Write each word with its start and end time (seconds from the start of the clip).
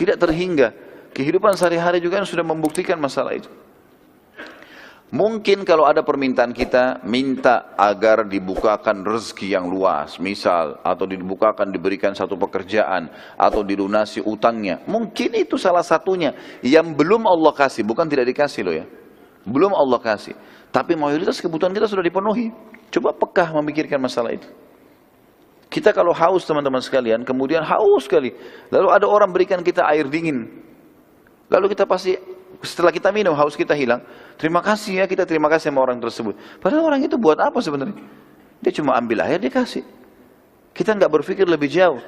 Tidak 0.00 0.16
terhingga. 0.16 0.72
Kehidupan 1.12 1.52
sehari-hari 1.60 2.00
juga 2.00 2.24
sudah 2.24 2.40
membuktikan 2.40 2.96
masalah 2.96 3.36
itu. 3.36 3.52
Mungkin 5.10 5.66
kalau 5.66 5.90
ada 5.90 6.06
permintaan 6.06 6.54
kita 6.54 7.02
minta 7.02 7.74
agar 7.74 8.22
dibukakan 8.22 9.02
rezeki 9.02 9.58
yang 9.58 9.66
luas, 9.66 10.22
misal 10.22 10.78
atau 10.86 11.02
dibukakan 11.02 11.74
diberikan 11.74 12.14
satu 12.14 12.38
pekerjaan 12.38 13.10
atau 13.34 13.66
dilunasi 13.66 14.22
utangnya. 14.22 14.78
Mungkin 14.86 15.34
itu 15.34 15.58
salah 15.58 15.82
satunya 15.82 16.30
yang 16.62 16.94
belum 16.94 17.26
Allah 17.26 17.50
kasih, 17.50 17.82
bukan 17.82 18.06
tidak 18.06 18.30
dikasih 18.30 18.62
loh 18.62 18.74
ya. 18.78 18.86
Belum 19.42 19.74
Allah 19.74 19.98
kasih. 19.98 20.38
Tapi 20.70 20.94
mayoritas 20.94 21.42
kebutuhan 21.42 21.74
kita 21.74 21.90
sudah 21.90 22.06
dipenuhi. 22.06 22.54
Coba 22.94 23.10
pekah 23.10 23.50
memikirkan 23.58 23.98
masalah 23.98 24.30
itu. 24.30 24.46
Kita 25.70 25.94
kalau 25.94 26.10
haus 26.10 26.42
teman-teman 26.42 26.82
sekalian, 26.82 27.22
kemudian 27.22 27.62
haus 27.62 28.10
sekali. 28.10 28.34
Lalu 28.74 28.88
ada 28.90 29.06
orang 29.06 29.30
berikan 29.30 29.62
kita 29.62 29.86
air 29.86 30.10
dingin. 30.10 30.50
Lalu 31.46 31.70
kita 31.70 31.86
pasti 31.86 32.18
setelah 32.58 32.90
kita 32.90 33.14
minum 33.14 33.38
haus 33.38 33.54
kita 33.54 33.78
hilang. 33.78 34.02
Terima 34.34 34.58
kasih 34.60 34.98
ya 34.98 35.04
kita 35.06 35.22
terima 35.22 35.46
kasih 35.46 35.70
sama 35.70 35.86
orang 35.86 36.02
tersebut. 36.02 36.34
Padahal 36.58 36.90
orang 36.90 37.06
itu 37.06 37.14
buat 37.14 37.38
apa 37.38 37.62
sebenarnya? 37.62 37.94
Dia 38.58 38.72
cuma 38.74 38.98
ambil 38.98 39.22
air 39.22 39.38
dia 39.38 39.52
kasih. 39.54 39.86
Kita 40.74 40.90
nggak 40.98 41.10
berpikir 41.22 41.46
lebih 41.46 41.70
jauh. 41.70 42.02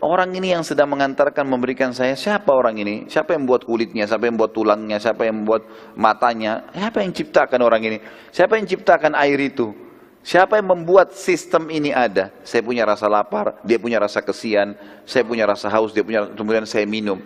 Orang 0.00 0.32
ini 0.32 0.56
yang 0.56 0.64
sedang 0.64 0.88
mengantarkan 0.88 1.44
memberikan 1.44 1.92
saya 1.92 2.16
siapa 2.16 2.54
orang 2.54 2.78
ini? 2.80 3.04
Siapa 3.04 3.36
yang 3.36 3.44
buat 3.44 3.68
kulitnya? 3.68 4.08
Siapa 4.08 4.30
yang 4.30 4.38
buat 4.40 4.54
tulangnya? 4.56 4.96
Siapa 4.96 5.28
yang 5.28 5.44
buat 5.44 5.60
matanya? 5.92 6.64
Siapa 6.72 7.04
yang 7.04 7.12
ciptakan 7.12 7.60
orang 7.60 7.82
ini? 7.84 7.98
Siapa 8.32 8.56
yang 8.56 8.64
ciptakan 8.64 9.12
air 9.12 9.36
itu? 9.36 9.89
Siapa 10.20 10.60
yang 10.60 10.68
membuat 10.68 11.16
sistem 11.16 11.72
ini 11.72 11.96
ada? 11.96 12.28
Saya 12.44 12.60
punya 12.60 12.84
rasa 12.84 13.08
lapar, 13.08 13.56
dia 13.64 13.80
punya 13.80 13.96
rasa 13.96 14.20
kesian, 14.20 14.76
saya 15.08 15.24
punya 15.24 15.48
rasa 15.48 15.72
haus, 15.72 15.96
dia 15.96 16.04
punya 16.04 16.28
kemudian 16.36 16.68
saya 16.68 16.84
minum. 16.84 17.16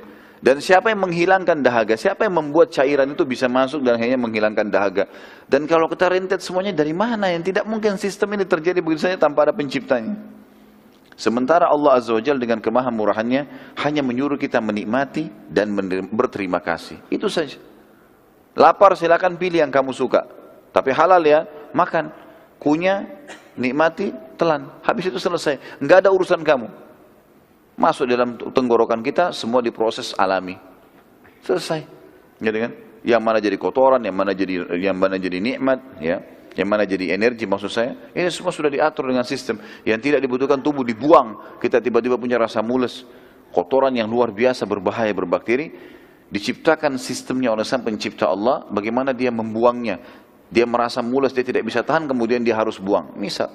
Dan 0.44 0.60
siapa 0.60 0.92
yang 0.92 1.00
menghilangkan 1.08 1.64
dahaga? 1.64 1.96
Siapa 1.96 2.28
yang 2.28 2.36
membuat 2.36 2.68
cairan 2.68 3.08
itu 3.16 3.24
bisa 3.24 3.48
masuk 3.48 3.80
dan 3.80 3.96
hanya 3.96 4.20
menghilangkan 4.20 4.68
dahaga? 4.68 5.08
Dan 5.48 5.64
kalau 5.64 5.88
kita 5.88 6.12
rentet 6.12 6.44
semuanya 6.44 6.76
dari 6.76 6.92
mana? 6.92 7.32
Yang 7.32 7.50
tidak 7.50 7.64
mungkin 7.64 7.96
sistem 7.96 8.36
ini 8.36 8.44
terjadi 8.44 8.84
begitu 8.84 9.08
saja 9.08 9.16
tanpa 9.16 9.48
ada 9.48 9.56
penciptanya. 9.56 10.14
Sementara 11.16 11.70
Allah 11.70 11.96
Azza 11.96 12.12
wa 12.12 12.20
Jalla 12.20 12.42
dengan 12.42 12.60
kemahamurahannya 12.60 13.42
hanya 13.80 14.02
menyuruh 14.04 14.36
kita 14.36 14.60
menikmati 14.60 15.32
dan 15.48 15.72
berterima 16.12 16.60
kasih. 16.60 17.00
Itu 17.08 17.32
saja. 17.32 17.56
Lapar 18.52 18.94
silakan 19.00 19.40
pilih 19.40 19.64
yang 19.64 19.72
kamu 19.72 19.96
suka. 19.96 20.28
Tapi 20.76 20.92
halal 20.92 21.24
ya, 21.24 21.48
makan. 21.72 22.10
Kunyah, 22.58 23.04
nikmati, 23.58 24.10
telan. 24.36 24.70
Habis 24.82 25.10
itu 25.10 25.18
selesai. 25.18 25.78
Enggak 25.78 26.06
ada 26.06 26.10
urusan 26.10 26.42
kamu. 26.42 26.68
Masuk 27.74 28.06
dalam 28.06 28.38
tenggorokan 28.38 29.02
kita 29.02 29.34
semua 29.34 29.58
diproses 29.58 30.14
alami. 30.14 30.54
Selesai. 31.42 31.82
Gitu 32.38 32.58
kan? 32.58 32.72
Yang 33.04 33.22
mana 33.22 33.38
jadi 33.42 33.56
kotoran 33.60 34.00
yang 34.00 34.16
mana 34.16 34.32
jadi 34.32 34.64
yang 34.80 34.96
mana 34.96 35.20
jadi 35.20 35.38
nikmat 35.42 35.78
ya. 36.00 36.22
Yang 36.54 36.68
mana 36.70 36.82
jadi 36.86 37.18
energi 37.18 37.44
maksud 37.50 37.68
saya. 37.68 37.98
Ini 38.14 38.30
semua 38.30 38.54
sudah 38.54 38.70
diatur 38.70 39.10
dengan 39.10 39.26
sistem. 39.26 39.58
Yang 39.82 40.00
tidak 40.06 40.20
dibutuhkan 40.22 40.62
tubuh 40.62 40.86
dibuang. 40.86 41.58
Kita 41.58 41.82
tiba-tiba 41.82 42.14
punya 42.14 42.38
rasa 42.38 42.62
mules. 42.62 43.02
Kotoran 43.50 43.90
yang 43.94 44.06
luar 44.06 44.30
biasa 44.30 44.62
berbahaya 44.62 45.10
berbakteri 45.10 45.74
diciptakan 46.30 46.98
sistemnya 46.98 47.50
oleh 47.50 47.66
sang 47.66 47.82
pencipta 47.82 48.30
Allah. 48.30 48.62
Bagaimana 48.70 49.10
dia 49.10 49.34
membuangnya 49.34 49.98
dia 50.48 50.64
merasa 50.68 51.00
mules 51.00 51.32
dia 51.32 51.44
tidak 51.44 51.64
bisa 51.64 51.80
tahan 51.84 52.08
kemudian 52.08 52.40
dia 52.40 52.56
harus 52.56 52.80
buang 52.80 53.12
misal 53.16 53.52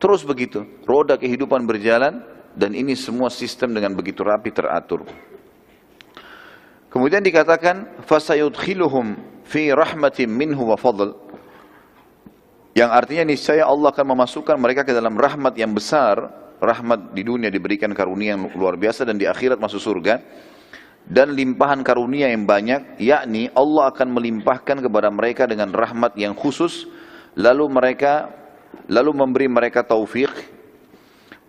terus 0.00 0.24
begitu 0.24 0.64
roda 0.88 1.16
kehidupan 1.16 1.64
berjalan 1.64 2.24
dan 2.54 2.74
ini 2.74 2.98
semua 2.98 3.30
sistem 3.30 3.74
dengan 3.74 3.94
begitu 3.94 4.26
rapi 4.26 4.50
teratur. 4.50 5.06
Kemudian 6.90 7.22
dikatakan 7.22 8.02
fasayudkhiluhum 8.02 9.14
fi 9.46 9.70
rahmatin 9.70 10.26
minhu 10.26 10.74
wa 10.74 10.74
fadl. 10.74 11.14
Yang 12.74 12.90
artinya 12.90 13.24
niscaya 13.30 13.66
Allah 13.66 13.94
akan 13.94 14.06
memasukkan 14.14 14.56
mereka 14.58 14.82
ke 14.82 14.94
dalam 14.94 15.14
rahmat 15.14 15.54
yang 15.54 15.70
besar, 15.70 16.18
rahmat 16.58 17.14
di 17.14 17.22
dunia 17.22 17.50
diberikan 17.50 17.90
karunia 17.94 18.34
yang 18.34 18.50
luar 18.58 18.74
biasa 18.74 19.06
dan 19.06 19.18
di 19.18 19.26
akhirat 19.26 19.58
masuk 19.58 19.78
surga 19.78 20.18
dan 21.06 21.34
limpahan 21.34 21.80
karunia 21.82 22.30
yang 22.30 22.46
banyak, 22.46 23.00
yakni 23.00 23.48
Allah 23.56 23.90
akan 23.90 24.08
melimpahkan 24.14 24.78
kepada 24.84 25.08
mereka 25.10 25.48
dengan 25.48 25.72
rahmat 25.74 26.14
yang 26.14 26.36
khusus, 26.36 26.86
lalu 27.34 27.66
mereka 27.66 28.30
lalu 28.86 29.10
memberi 29.14 29.46
mereka 29.50 29.82
taufik 29.82 30.30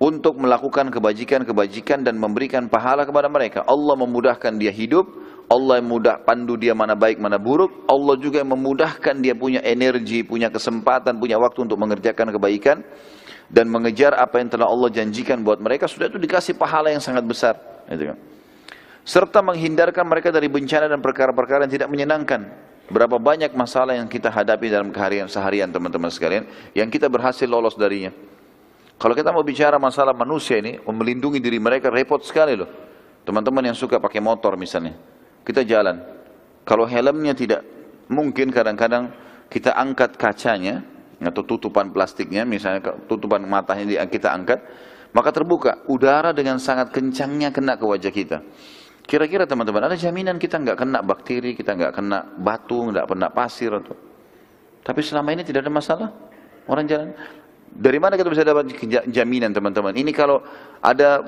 untuk 0.02 0.42
melakukan 0.42 0.90
kebajikan-kebajikan 0.90 2.02
dan 2.02 2.18
memberikan 2.18 2.66
pahala 2.66 3.06
kepada 3.06 3.30
mereka. 3.30 3.62
Allah 3.70 3.94
memudahkan 3.94 4.58
dia 4.58 4.74
hidup, 4.74 5.06
Allah 5.46 5.78
yang 5.78 5.94
mudah 5.94 6.18
pandu 6.26 6.58
dia 6.58 6.74
mana 6.74 6.98
baik 6.98 7.22
mana 7.22 7.38
buruk, 7.38 7.86
Allah 7.86 8.18
juga 8.18 8.42
yang 8.42 8.58
memudahkan 8.58 9.22
dia 9.22 9.38
punya 9.38 9.62
energi, 9.62 10.26
punya 10.26 10.50
kesempatan, 10.50 11.22
punya 11.22 11.38
waktu 11.38 11.70
untuk 11.70 11.78
mengerjakan 11.78 12.34
kebaikan 12.34 12.82
dan 13.46 13.70
mengejar 13.70 14.18
apa 14.18 14.42
yang 14.42 14.50
telah 14.50 14.66
Allah 14.66 14.90
janjikan 14.90 15.46
buat 15.46 15.62
mereka 15.62 15.86
sudah 15.86 16.10
itu 16.10 16.18
dikasih 16.18 16.58
pahala 16.58 16.90
yang 16.90 17.04
sangat 17.04 17.22
besar. 17.22 17.54
Gitu 17.86 18.10
kan. 18.10 18.31
Serta 19.02 19.42
menghindarkan 19.42 20.06
mereka 20.06 20.30
dari 20.30 20.46
bencana 20.46 20.86
dan 20.86 21.02
perkara-perkara 21.02 21.66
yang 21.66 21.74
tidak 21.74 21.90
menyenangkan. 21.90 22.46
Berapa 22.92 23.18
banyak 23.18 23.56
masalah 23.56 23.96
yang 23.96 24.06
kita 24.12 24.28
hadapi 24.28 24.68
dalam 24.68 24.92
keharian 24.92 25.26
seharian 25.26 25.72
teman-teman 25.72 26.12
sekalian 26.12 26.44
yang 26.76 26.92
kita 26.92 27.08
berhasil 27.08 27.48
lolos 27.48 27.80
darinya. 27.80 28.12
Kalau 29.02 29.18
kita 29.18 29.34
mau 29.34 29.42
bicara 29.42 29.82
masalah 29.82 30.14
manusia 30.14 30.62
ini, 30.62 30.78
melindungi 30.78 31.42
diri 31.42 31.58
mereka 31.58 31.90
repot 31.90 32.22
sekali 32.22 32.54
loh. 32.54 32.70
Teman-teman 33.26 33.74
yang 33.74 33.78
suka 33.78 33.98
pakai 33.98 34.22
motor 34.22 34.54
misalnya, 34.54 34.94
kita 35.42 35.66
jalan. 35.66 35.98
Kalau 36.62 36.86
helmnya 36.86 37.34
tidak, 37.34 37.66
mungkin 38.12 38.54
kadang-kadang 38.54 39.10
kita 39.50 39.74
angkat 39.74 40.20
kacanya 40.22 40.86
atau 41.18 41.42
tutupan 41.42 41.90
plastiknya, 41.90 42.46
misalnya 42.46 42.94
tutupan 43.10 43.42
matanya 43.50 44.06
kita 44.06 44.30
angkat, 44.30 44.62
maka 45.18 45.30
terbuka 45.34 45.82
udara 45.90 46.30
dengan 46.30 46.62
sangat 46.62 46.94
kencangnya 46.94 47.50
kena 47.50 47.82
ke 47.82 47.86
wajah 47.88 48.14
kita. 48.14 48.46
Kira-kira 49.12 49.44
teman-teman 49.44 49.92
ada 49.92 50.00
jaminan 50.00 50.40
kita 50.40 50.56
nggak 50.56 50.80
kena 50.80 51.04
bakteri, 51.04 51.52
kita 51.52 51.76
nggak 51.76 51.92
kena 51.92 52.24
batu, 52.40 52.96
nggak 52.96 53.12
kena 53.12 53.28
pasir 53.28 53.76
atau 53.76 53.92
tapi 54.82 55.00
selama 55.06 55.30
ini 55.34 55.46
tidak 55.46 55.66
ada 55.66 55.74
masalah. 55.74 56.10
Orang 56.66 56.86
jalan, 56.90 57.14
dari 57.70 57.98
mana 58.02 58.18
kita 58.18 58.30
bisa 58.30 58.46
dapat 58.46 58.70
jaminan 59.10 59.54
teman-teman? 59.54 59.94
Ini 59.94 60.12
kalau 60.14 60.42
ada 60.82 61.22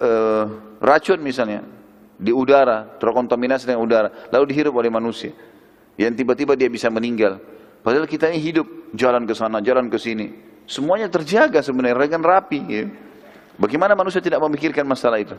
uh, 0.00 0.44
racun 0.80 1.20
misalnya 1.20 1.64
di 2.16 2.32
udara, 2.32 2.96
terkontaminasi 2.96 3.68
dengan 3.68 3.84
udara, 3.84 4.08
lalu 4.32 4.44
dihirup 4.52 4.76
oleh 4.76 4.88
manusia. 4.92 5.32
Yang 6.00 6.24
tiba-tiba 6.24 6.52
dia 6.56 6.68
bisa 6.72 6.88
meninggal. 6.88 7.38
Padahal 7.84 8.08
kita 8.08 8.32
ini 8.32 8.40
hidup, 8.40 8.66
jalan 8.96 9.28
ke 9.28 9.34
sana, 9.36 9.60
jalan 9.60 9.92
ke 9.92 10.00
sini. 10.00 10.32
Semuanya 10.64 11.12
terjaga 11.12 11.60
sebenarnya 11.60 12.08
dengan 12.08 12.24
rapi. 12.24 12.60
Ya. 12.64 12.88
Bagaimana 13.60 13.92
manusia 13.92 14.24
tidak 14.24 14.40
memikirkan 14.40 14.88
masalah 14.88 15.20
itu? 15.20 15.36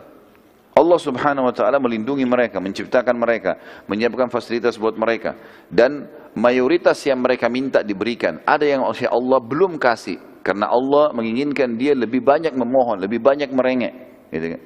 Allah 0.76 1.00
subhanahu 1.00 1.48
wa 1.48 1.56
ta'ala 1.56 1.80
melindungi 1.80 2.28
mereka, 2.28 2.60
menciptakan 2.60 3.16
mereka, 3.16 3.56
menyiapkan 3.88 4.28
fasilitas 4.28 4.76
buat 4.76 5.00
mereka. 5.00 5.32
Dan 5.72 6.12
mayoritas 6.36 7.00
yang 7.08 7.24
mereka 7.24 7.48
minta 7.48 7.80
diberikan. 7.80 8.44
Ada 8.44 8.76
yang 8.76 8.82
Allah 8.84 9.40
belum 9.40 9.80
kasih. 9.80 10.20
Karena 10.44 10.68
Allah 10.68 11.16
menginginkan 11.16 11.80
dia 11.80 11.96
lebih 11.96 12.20
banyak 12.20 12.52
memohon, 12.52 13.00
lebih 13.00 13.24
banyak 13.24 13.56
merengek. 13.56 13.94
Gitu 14.36 14.52
kan. 14.52 14.62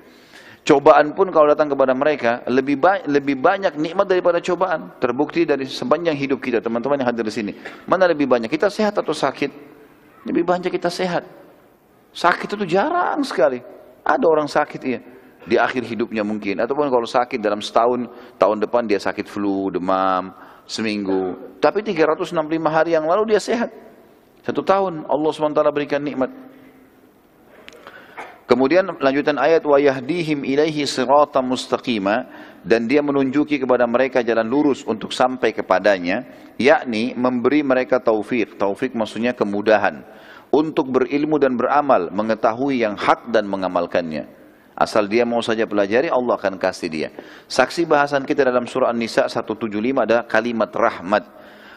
Cobaan 0.65 1.13
pun 1.13 1.29
kalau 1.29 1.45
datang 1.45 1.69
kepada 1.71 1.93
mereka 1.93 2.41
lebih 2.49 2.77
ba 2.81 2.99
lebih 3.05 3.37
banyak 3.37 3.77
nikmat 3.77 4.09
daripada 4.09 4.41
cobaan. 4.41 4.97
Terbukti 4.97 5.45
dari 5.45 5.69
sepanjang 5.69 6.17
hidup 6.17 6.41
kita, 6.41 6.57
teman-teman 6.57 7.05
yang 7.05 7.09
hadir 7.13 7.21
di 7.21 7.33
sini. 7.37 7.53
Mana 7.85 8.09
lebih 8.09 8.25
banyak? 8.25 8.49
Kita 8.49 8.65
sehat 8.73 8.97
atau 8.97 9.13
sakit? 9.13 9.51
Lebih 10.25 10.41
banyak 10.41 10.73
kita 10.73 10.89
sehat. 10.89 11.21
Sakit 12.17 12.57
itu 12.57 12.65
jarang 12.65 13.21
sekali. 13.21 13.61
Ada 14.01 14.25
orang 14.25 14.49
sakit 14.49 14.81
ya 14.83 14.99
di 15.47 15.55
akhir 15.55 15.87
hidupnya 15.87 16.25
mungkin 16.25 16.59
ataupun 16.59 16.91
kalau 16.91 17.07
sakit 17.07 17.39
dalam 17.39 17.63
setahun 17.63 18.09
tahun 18.35 18.57
depan 18.63 18.83
dia 18.89 18.99
sakit 18.99 19.27
flu, 19.29 19.71
demam, 19.71 20.35
seminggu. 20.67 21.37
Tapi 21.63 21.81
365 21.81 22.35
hari 22.67 22.93
yang 22.95 23.07
lalu 23.07 23.35
dia 23.35 23.41
sehat. 23.41 23.71
Satu 24.43 24.63
tahun 24.63 25.03
Allah 25.07 25.29
SWT 25.31 25.61
berikan 25.75 25.99
nikmat. 25.99 26.31
Kemudian 28.49 28.97
lanjutan 28.97 29.37
ayat 29.37 29.61
wa 29.61 29.77
yahdihim 29.77 30.41
ilaihi 30.41 30.81
siratan 30.89 31.45
mustaqima 31.45 32.25
dan 32.65 32.89
dia 32.89 32.97
menunjuki 33.05 33.61
kepada 33.61 33.85
mereka 33.85 34.25
jalan 34.25 34.49
lurus 34.49 34.81
untuk 34.89 35.13
sampai 35.13 35.53
kepadanya 35.53 36.25
yakni 36.57 37.13
memberi 37.13 37.61
mereka 37.61 38.01
taufik. 38.01 38.57
Taufik 38.57 38.97
maksudnya 38.97 39.37
kemudahan 39.37 40.01
untuk 40.49 40.89
berilmu 40.89 41.37
dan 41.37 41.53
beramal, 41.53 42.09
mengetahui 42.09 42.81
yang 42.81 42.97
hak 42.97 43.29
dan 43.29 43.45
mengamalkannya. 43.45 44.38
Asal 44.79 45.11
dia 45.11 45.27
mau 45.27 45.43
saja 45.43 45.67
pelajari 45.67 46.07
Allah 46.07 46.39
akan 46.39 46.55
kasih 46.55 46.87
dia. 46.87 47.09
Saksi 47.51 47.83
bahasan 47.83 48.23
kita 48.23 48.47
dalam 48.47 48.63
surah 48.63 48.95
An-Nisa 48.95 49.27
175 49.27 49.67
ada 49.99 50.23
kalimat 50.23 50.71
rahmat. 50.71 51.27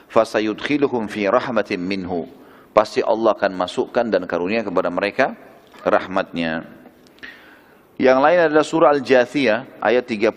Fasayudkhiluhum 0.06 1.10
fi 1.10 1.26
rahmatin 1.26 1.82
minhu 1.82 2.31
pasti 2.70 3.02
Allah 3.02 3.34
akan 3.34 3.52
masukkan 3.58 4.06
dan 4.06 4.22
karunia 4.31 4.62
kepada 4.62 4.87
mereka 4.87 5.34
rahmatnya. 5.82 6.62
Yang 7.99 8.19
lain 8.22 8.38
adalah 8.49 8.64
surah 8.64 8.90
Al-Jathiyah 8.94 9.82
ayat 9.82 10.06
30. 10.06 10.31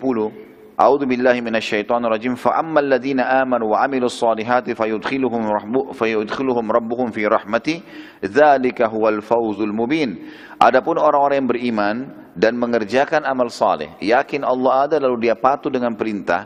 A'udzu 0.76 1.08
billahi 1.08 1.40
minasyaitonir 1.40 2.12
rajim. 2.12 2.36
Fa 2.36 2.60
ammal 2.60 2.84
ladzina 2.84 3.40
amanu 3.40 3.72
wa 3.72 3.80
'amilus 3.80 4.20
solihati 4.20 4.76
fayudkhiluhum 4.76 5.48
rabbu 5.48 5.80
fayudkhiluhum 5.96 6.66
rabbuhum 6.68 7.08
fi 7.14 7.24
rahmati 7.24 7.80
dzalika 8.20 8.90
huwal 8.92 9.24
fawzul 9.24 9.72
mubin. 9.72 10.28
Adapun 10.60 11.00
orang-orang 11.00 11.40
yang 11.40 11.48
beriman 11.48 11.96
dan 12.36 12.60
mengerjakan 12.60 13.24
amal 13.24 13.48
saleh, 13.48 13.96
yakin 14.04 14.44
Allah 14.44 14.84
ada 14.84 14.96
lalu 15.00 15.24
dia 15.24 15.34
patuh 15.34 15.72
dengan 15.72 15.96
perintah, 15.96 16.44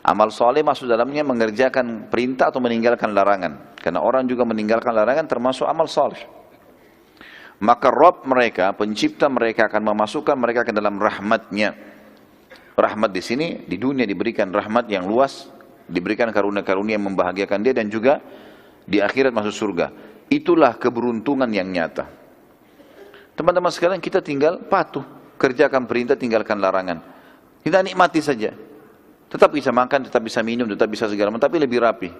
Amal 0.00 0.32
soleh 0.32 0.64
masuk 0.64 0.88
dalamnya 0.88 1.20
mengerjakan 1.20 2.08
perintah 2.08 2.48
atau 2.48 2.56
meninggalkan 2.56 3.12
larangan. 3.12 3.76
Karena 3.76 4.00
orang 4.00 4.24
juga 4.24 4.48
meninggalkan 4.48 4.96
larangan 4.96 5.28
termasuk 5.28 5.68
amal 5.68 5.84
soleh. 5.92 6.24
Maka 7.60 7.92
Rob 7.92 8.24
mereka, 8.24 8.72
pencipta 8.72 9.28
mereka 9.28 9.68
akan 9.68 9.92
memasukkan 9.92 10.32
mereka 10.40 10.64
ke 10.64 10.72
dalam 10.72 10.96
rahmatnya. 10.96 11.76
Rahmat 12.72 13.12
di 13.12 13.20
sini, 13.20 13.46
di 13.68 13.76
dunia 13.76 14.08
diberikan 14.08 14.48
rahmat 14.48 14.88
yang 14.88 15.04
luas, 15.04 15.52
diberikan 15.84 16.32
karunia-karunia 16.32 16.96
yang 16.96 17.12
membahagiakan 17.12 17.60
dia 17.60 17.76
dan 17.76 17.92
juga 17.92 18.24
di 18.88 19.04
akhirat 19.04 19.36
masuk 19.36 19.52
surga. 19.52 19.92
Itulah 20.32 20.80
keberuntungan 20.80 21.52
yang 21.52 21.68
nyata. 21.68 22.08
Teman-teman 23.40 23.72
sekalian 23.72 24.04
kita 24.04 24.20
tinggal 24.20 24.60
patuh, 24.68 25.00
kerjakan 25.40 25.88
perintah, 25.88 26.12
tinggalkan 26.12 26.60
larangan. 26.60 27.00
Kita 27.64 27.80
nikmati 27.80 28.20
saja. 28.20 28.52
Tetap 29.32 29.48
bisa 29.56 29.72
makan, 29.72 30.12
tetap 30.12 30.20
bisa 30.20 30.44
minum, 30.44 30.68
tetap 30.68 30.92
bisa 30.92 31.08
segala 31.08 31.32
macam, 31.32 31.48
tapi 31.48 31.56
lebih 31.56 31.80
rapi. 31.80 32.12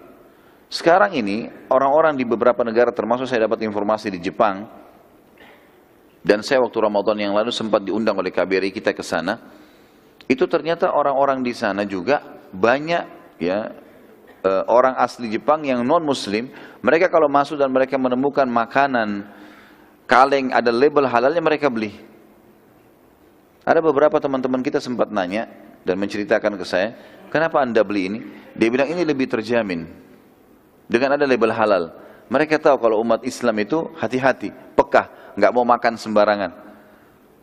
Sekarang 0.72 1.12
ini 1.12 1.44
orang-orang 1.69 2.17
di 2.17 2.25
beberapa 2.25 2.64
negara 2.64 2.88
termasuk 2.88 3.28
saya 3.28 3.44
dapat 3.44 3.61
informasi 3.69 4.08
di 4.08 4.17
Jepang 4.17 4.64
dan 6.25 6.40
saya 6.40 6.64
waktu 6.64 6.88
Ramadan 6.88 7.20
yang 7.20 7.37
lalu 7.37 7.52
sempat 7.52 7.84
diundang 7.84 8.16
oleh 8.16 8.32
KBRI 8.32 8.73
kita 8.73 8.96
ke 8.96 9.05
sana. 9.05 9.37
Itu 10.25 10.49
ternyata 10.49 10.96
orang-orang 10.96 11.44
di 11.44 11.52
sana 11.52 11.84
juga 11.84 12.25
banyak 12.49 13.37
ya 13.37 13.69
eh, 14.40 14.64
orang 14.73 14.96
asli 14.96 15.28
Jepang 15.28 15.69
yang 15.69 15.84
non 15.84 16.00
muslim, 16.00 16.49
mereka 16.81 17.12
kalau 17.12 17.28
masuk 17.28 17.61
dan 17.61 17.69
mereka 17.69 18.00
menemukan 18.00 18.49
makanan 18.49 19.37
kaleng 20.10 20.50
ada 20.50 20.74
label 20.74 21.06
halalnya 21.06 21.38
mereka 21.38 21.70
beli. 21.70 21.94
Ada 23.62 23.78
beberapa 23.78 24.18
teman-teman 24.18 24.58
kita 24.66 24.82
sempat 24.82 25.14
nanya, 25.14 25.46
dan 25.86 25.96
menceritakan 25.96 26.58
ke 26.58 26.64
saya, 26.66 26.98
kenapa 27.30 27.62
anda 27.62 27.80
beli 27.86 28.02
ini? 28.10 28.18
Dia 28.58 28.66
bilang 28.66 28.90
ini 28.90 29.06
lebih 29.06 29.30
terjamin. 29.30 29.86
Dengan 30.90 31.14
ada 31.14 31.22
label 31.22 31.54
halal. 31.54 31.94
Mereka 32.26 32.58
tahu 32.58 32.82
kalau 32.82 32.98
umat 33.02 33.22
Islam 33.22 33.54
itu 33.62 33.90
hati-hati, 33.98 34.50
pekah, 34.74 35.34
nggak 35.38 35.52
mau 35.54 35.62
makan 35.62 35.94
sembarangan. 35.94 36.50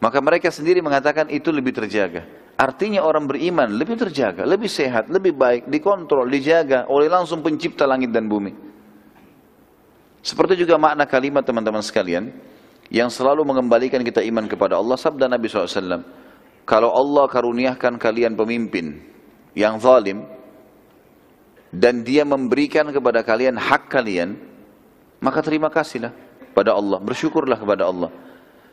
Maka 0.03 0.19
mereka 0.19 0.51
sendiri 0.51 0.83
mengatakan 0.83 1.31
itu 1.31 1.49
lebih 1.49 1.71
terjaga. 1.75 2.23
Artinya 2.57 3.03
orang 3.03 3.27
beriman 3.27 3.69
lebih 3.71 3.95
terjaga, 3.99 4.43
lebih 4.43 4.69
sehat, 4.71 5.07
lebih 5.11 5.35
baik, 5.35 5.69
dikontrol, 5.69 6.25
dijaga 6.27 6.89
oleh 6.89 7.07
langsung 7.07 7.39
pencipta 7.43 7.87
langit 7.87 8.11
dan 8.11 8.27
bumi. 8.27 8.51
Seperti 10.23 10.59
juga 10.59 10.75
makna 10.75 11.07
kalimat 11.07 11.43
teman-teman 11.45 11.83
sekalian, 11.83 12.31
yang 12.87 13.11
selalu 13.11 13.43
mengembalikan 13.43 13.99
kita 13.99 14.23
iman 14.31 14.47
kepada 14.47 14.79
Allah, 14.79 14.95
sabda 14.95 15.27
Nabi 15.27 15.51
SAW, 15.51 16.03
kalau 16.67 16.91
Allah 16.91 17.25
karuniakan 17.27 17.99
kalian 17.99 18.35
pemimpin 18.35 18.99
yang 19.55 19.79
zalim 19.79 20.23
dan 21.71 22.03
dia 22.03 22.23
memberikan 22.23 22.87
kepada 22.91 23.23
kalian 23.23 23.59
hak 23.59 23.91
kalian, 23.91 24.39
maka 25.19 25.39
terima 25.43 25.67
kasihlah 25.67 26.15
pada 26.55 26.75
Allah, 26.75 26.99
bersyukurlah 27.03 27.59
kepada 27.59 27.87
Allah. 27.87 28.11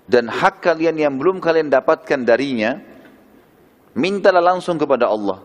Dan 0.05 0.29
hak 0.29 0.61
kalian 0.61 0.95
yang 1.01 1.15
belum 1.17 1.41
kalian 1.41 1.73
dapatkan 1.73 2.23
darinya, 2.23 2.77
mintalah 3.97 4.43
langsung 4.45 4.77
kepada 4.79 5.11
Allah. 5.11 5.43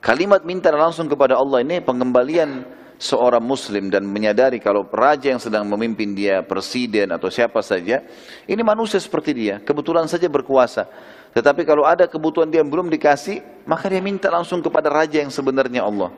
Kalimat 0.00 0.48
mintalah 0.48 0.88
langsung 0.88 1.12
kepada 1.12 1.36
Allah 1.36 1.60
ini 1.60 1.76
pengembalian 1.84 2.64
seorang 3.00 3.40
muslim 3.40 3.88
dan 3.88 4.04
menyadari 4.04 4.60
kalau 4.60 4.84
raja 4.92 5.32
yang 5.32 5.40
sedang 5.40 5.64
memimpin 5.64 6.12
dia, 6.12 6.44
presiden 6.44 7.08
atau 7.16 7.32
siapa 7.32 7.64
saja, 7.64 8.04
ini 8.44 8.60
manusia 8.60 9.00
seperti 9.00 9.32
dia, 9.32 9.56
kebetulan 9.64 10.04
saja 10.04 10.28
berkuasa. 10.28 10.84
Tetapi 11.32 11.64
kalau 11.64 11.88
ada 11.88 12.04
kebutuhan 12.04 12.52
dia 12.52 12.60
yang 12.60 12.68
belum 12.68 12.92
dikasih, 12.92 13.64
maka 13.64 13.88
dia 13.88 14.04
minta 14.04 14.28
langsung 14.28 14.60
kepada 14.60 14.92
raja 14.92 15.16
yang 15.16 15.32
sebenarnya 15.32 15.88
Allah. 15.88 16.12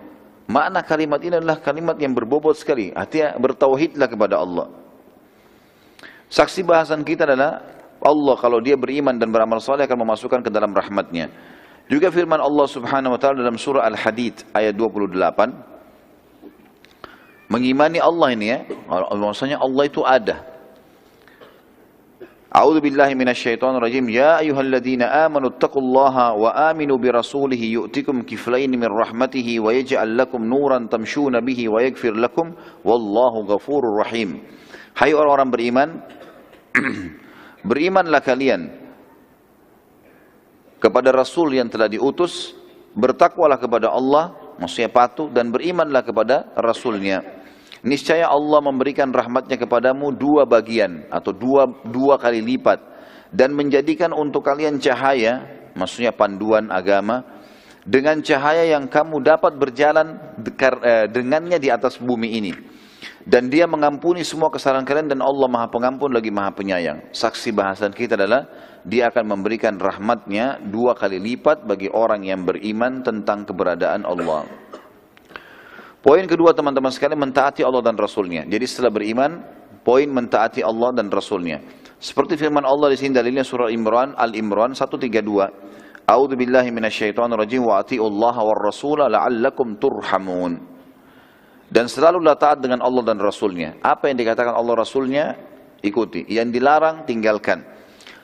Makna 0.50 0.82
kalimat 0.82 1.22
ini 1.22 1.38
adalah 1.38 1.62
kalimat 1.62 1.94
yang 2.02 2.18
berbobot 2.18 2.58
sekali. 2.58 2.90
Artinya 2.90 3.38
bertauhidlah 3.38 4.08
kepada 4.10 4.42
Allah. 4.42 4.66
Saksi 6.26 6.66
bahasan 6.66 7.06
kita 7.06 7.30
adalah 7.30 7.62
Allah 8.02 8.34
kalau 8.42 8.58
dia 8.58 8.74
beriman 8.74 9.14
dan 9.14 9.30
beramal 9.30 9.62
saleh 9.62 9.86
akan 9.86 10.02
memasukkan 10.02 10.42
ke 10.42 10.50
dalam 10.50 10.74
rahmatnya. 10.74 11.30
Juga 11.86 12.10
firman 12.10 12.42
Allah 12.42 12.66
subhanahu 12.66 13.14
wa 13.14 13.20
ta'ala 13.20 13.38
dalam 13.38 13.54
surah 13.54 13.86
Al-Hadid 13.86 14.50
ayat 14.50 14.74
28. 14.74 15.71
Mengimani 17.52 18.00
Allah 18.00 18.28
ini 18.32 18.46
ya. 18.48 18.58
Maksudnya 19.12 19.60
Allah 19.60 19.84
itu 19.84 20.00
ada. 20.00 20.40
A'udzu 22.52 22.80
billahi 22.84 23.12
minasyaitonir 23.12 23.80
rajim. 23.80 24.08
Ya 24.08 24.40
ayyuhalladzina 24.40 25.28
amanu 25.28 25.52
taqullaha 25.52 26.36
wa 26.36 26.52
aminu 26.68 26.96
bi 26.96 27.12
rasulih 27.12 27.56
yu'tikum 27.56 28.24
kiflayn 28.24 28.72
min 28.72 28.88
rahmatihi 28.88 29.60
wa 29.60 29.72
yaj'al 29.72 30.16
lakum 30.16 30.44
nuran 30.44 30.88
tamshuna 30.88 31.44
bihi 31.44 31.68
wa 31.68 31.80
yaghfir 31.80 32.12
lakum 32.16 32.56
wallahu 32.84 33.48
ghafurur 33.48 34.00
rahim. 34.04 34.40
Hai 34.92 35.16
orang-orang 35.16 35.48
beriman, 35.48 35.88
berimanlah 37.68 38.20
kalian 38.20 38.68
kepada 40.76 41.08
rasul 41.08 41.56
yang 41.56 41.72
telah 41.72 41.88
diutus, 41.88 42.52
bertakwalah 42.92 43.56
kepada 43.56 43.88
Allah, 43.88 44.36
maksudnya 44.60 44.92
patuh 44.92 45.32
dan 45.32 45.48
berimanlah 45.48 46.04
kepada 46.04 46.52
rasulnya 46.60 47.41
niscaya 47.82 48.30
Allah 48.30 48.60
memberikan 48.62 49.10
rahmatnya 49.10 49.58
kepadamu 49.58 50.14
dua 50.14 50.46
bagian 50.46 51.06
atau 51.10 51.34
dua, 51.34 51.66
dua 51.86 52.18
kali 52.18 52.42
lipat 52.42 52.78
dan 53.32 53.56
menjadikan 53.56 54.12
untuk 54.12 54.44
kalian 54.44 54.76
cahaya, 54.78 55.42
maksudnya 55.74 56.12
panduan 56.12 56.68
agama, 56.68 57.24
dengan 57.82 58.22
cahaya 58.22 58.68
yang 58.68 58.86
kamu 58.86 59.24
dapat 59.24 59.58
berjalan 59.58 60.20
eh, 60.38 61.06
dengannya 61.10 61.58
di 61.58 61.68
atas 61.72 61.98
bumi 61.98 62.38
ini. 62.38 62.52
Dan 63.22 63.46
dia 63.46 63.70
mengampuni 63.70 64.26
semua 64.26 64.50
kesalahan 64.50 64.82
kalian 64.82 65.14
dan 65.14 65.22
Allah 65.22 65.46
maha 65.46 65.70
pengampun 65.70 66.10
lagi 66.10 66.34
maha 66.34 66.50
penyayang. 66.54 67.06
Saksi 67.14 67.54
bahasan 67.54 67.94
kita 67.94 68.18
adalah 68.18 68.50
dia 68.82 69.14
akan 69.14 69.38
memberikan 69.38 69.78
rahmatnya 69.78 70.58
dua 70.58 70.98
kali 70.98 71.22
lipat 71.22 71.62
bagi 71.62 71.86
orang 71.86 72.26
yang 72.26 72.42
beriman 72.42 73.02
tentang 73.06 73.46
keberadaan 73.46 74.02
Allah. 74.02 74.42
Poin 76.02 76.26
kedua 76.26 76.50
teman-teman 76.50 76.90
sekalian 76.90 77.30
mentaati 77.30 77.62
Allah 77.62 77.78
dan 77.78 77.94
Rasulnya. 77.94 78.42
Jadi 78.42 78.66
setelah 78.66 78.90
beriman, 78.90 79.38
poin 79.86 80.10
mentaati 80.10 80.58
Allah 80.58 80.90
dan 80.90 81.06
Rasulnya. 81.06 81.62
Seperti 82.02 82.34
firman 82.34 82.66
Allah 82.66 82.90
di 82.90 82.98
sini 82.98 83.14
dalilnya 83.14 83.46
surah 83.46 83.70
Imran 83.70 84.18
Al-Imran 84.18 84.74
132. 84.74 84.98
A'udzu 86.02 86.34
billahi 86.34 86.74
minasyaitonir 86.74 87.38
rajim 87.38 87.62
wa 87.62 87.78
Allah 87.78 88.36
war 88.42 88.60
rasula 88.66 89.06
la'allakum 89.06 89.78
turhamun. 89.78 90.58
Dan 91.70 91.86
selalulah 91.86 92.34
taat 92.34 92.58
dengan 92.58 92.82
Allah 92.82 93.06
dan 93.06 93.22
Rasulnya. 93.22 93.78
Apa 93.80 94.10
yang 94.10 94.18
dikatakan 94.18 94.58
Allah 94.58 94.74
Rasulnya, 94.76 95.38
ikuti. 95.80 96.26
Yang 96.28 96.58
dilarang, 96.58 97.08
tinggalkan. 97.08 97.64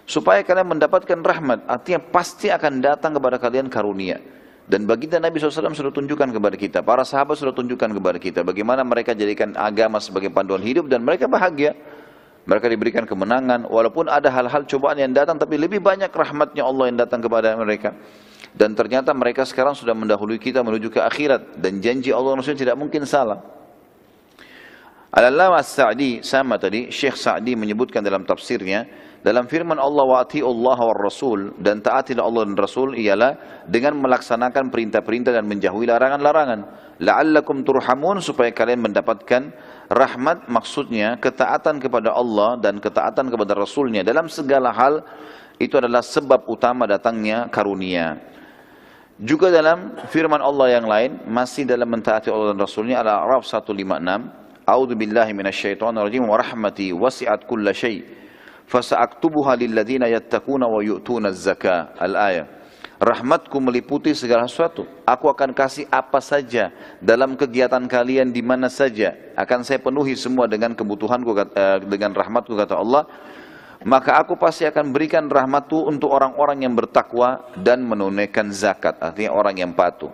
Supaya 0.04 0.42
kalian 0.44 0.76
mendapatkan 0.76 1.16
rahmat. 1.23 1.64
Artinya 1.64 2.02
pasti 2.11 2.50
akan 2.52 2.82
datang 2.82 3.16
kepada 3.16 3.40
kalian 3.40 3.70
karunia. 3.73 4.20
Dan 4.68 4.84
baginda 4.84 5.16
Nabi 5.16 5.40
SAW 5.40 5.72
sudah 5.72 5.88
tunjukkan 5.88 6.28
kepada 6.28 6.56
kita, 6.60 6.78
para 6.84 7.00
sahabat 7.00 7.40
sudah 7.40 7.56
tunjukkan 7.56 7.88
kepada 7.88 8.18
kita 8.20 8.40
bagaimana 8.44 8.84
mereka 8.84 9.16
jadikan 9.16 9.56
agama 9.56 9.96
sebagai 9.96 10.28
panduan 10.28 10.60
hidup 10.60 10.92
dan 10.92 11.00
mereka 11.00 11.25
bahagia. 11.25 11.72
Mereka 12.44 12.68
diberikan 12.68 13.04
kemenangan, 13.04 13.68
walaupun 13.68 14.08
ada 14.08 14.32
hal-hal 14.32 14.64
cobaan 14.64 14.96
yang 14.96 15.12
datang, 15.12 15.37
tapi 15.37 15.60
lebih 15.60 15.84
banyak 15.84 16.08
rahmatnya 16.08 16.64
Allah 16.64 16.84
yang 16.88 16.96
datang 16.96 17.20
kepada 17.20 17.52
mereka. 17.60 17.92
Dan 18.56 18.72
ternyata 18.72 19.12
mereka 19.12 19.44
sekarang 19.44 19.76
sudah 19.76 19.92
mendahului 19.92 20.40
kita 20.40 20.64
menuju 20.64 20.88
ke 20.88 21.00
akhirat. 21.00 21.60
Dan 21.60 21.84
janji 21.84 22.08
Allah 22.08 22.40
Rasul 22.40 22.56
tidak 22.56 22.80
mungkin 22.80 23.04
salah. 23.04 23.44
Al-Allamah 25.08 25.64
Sa'di 25.64 26.20
sama 26.20 26.60
tadi, 26.60 26.92
Syekh 26.92 27.16
Sa'di 27.16 27.56
menyebutkan 27.56 28.04
dalam 28.04 28.28
tafsirnya, 28.28 28.84
dalam 29.24 29.48
firman 29.48 29.80
Allah 29.80 30.04
wa 30.04 30.20
Allah 30.20 30.78
wa 30.78 30.94
rasul 30.94 31.56
dan 31.58 31.80
taatilah 31.80 32.22
Allah 32.22 32.44
dan 32.44 32.54
Rasul 32.54 32.94
ialah 32.94 33.64
dengan 33.66 33.98
melaksanakan 33.98 34.68
perintah-perintah 34.68 35.32
dan 35.32 35.48
menjauhi 35.48 35.88
larangan-larangan. 35.90 36.60
La'allakum 37.00 37.64
turhamun 37.64 38.20
supaya 38.20 38.52
kalian 38.52 38.84
mendapatkan 38.84 39.50
rahmat 39.90 40.46
maksudnya 40.46 41.16
ketaatan 41.18 41.80
kepada 41.80 42.12
Allah 42.12 42.60
dan 42.60 42.76
ketaatan 42.78 43.32
kepada 43.32 43.56
Rasulnya 43.58 44.04
dalam 44.04 44.28
segala 44.28 44.70
hal 44.76 45.02
itu 45.58 45.74
adalah 45.80 46.04
sebab 46.04 46.46
utama 46.46 46.86
datangnya 46.86 47.48
karunia. 47.50 48.20
Juga 49.18 49.50
dalam 49.50 49.98
firman 50.14 50.38
Allah 50.38 50.78
yang 50.78 50.86
lain 50.86 51.26
masih 51.26 51.66
dalam 51.66 51.90
mentaati 51.90 52.30
Allah 52.30 52.54
dan 52.54 52.60
Rasulnya 52.62 53.02
Al-A'raf 53.02 53.42
156 53.42 54.48
A'udzu 54.68 55.00
billahi 55.00 55.32
minasyaitonir 55.32 56.04
rajim 56.04 56.28
wa 56.28 56.37
rahmati 56.37 56.92
wasi'at 56.92 57.48
kulla 57.48 57.72
syai' 57.72 58.04
fasa'aktubuha 58.68 59.56
lilladzina 59.56 60.12
yattaquna 60.12 60.68
wa 60.68 60.84
yu'tuna 60.84 61.32
zakah. 61.32 61.96
Al-ayah. 61.96 62.60
Rahmatku 62.98 63.56
meliputi 63.62 64.12
segala 64.12 64.44
sesuatu. 64.44 64.84
Aku 65.06 65.30
akan 65.30 65.54
kasih 65.54 65.87
apa 65.88 66.18
saja 66.18 66.75
dalam 67.00 67.38
kegiatan 67.38 67.80
kalian 67.88 68.28
di 68.28 68.44
mana 68.44 68.68
saja. 68.68 69.14
Akan 69.38 69.64
saya 69.64 69.80
penuhi 69.80 70.18
semua 70.18 70.50
dengan 70.50 70.75
kebutuhanku 70.76 71.30
eh, 71.54 71.78
dengan 71.88 72.12
rahmatku 72.12 72.52
kata 72.52 72.75
Allah. 72.76 73.06
Maka 73.87 74.18
aku 74.18 74.34
pasti 74.34 74.66
akan 74.66 74.90
berikan 74.90 75.30
rahmatku 75.30 75.87
untuk 75.87 76.10
orang-orang 76.10 76.66
yang 76.66 76.75
bertakwa 76.75 77.46
dan 77.54 77.87
menunaikan 77.87 78.50
zakat. 78.50 78.98
Artinya 78.98 79.30
orang 79.30 79.54
yang 79.62 79.72
patuh. 79.72 80.10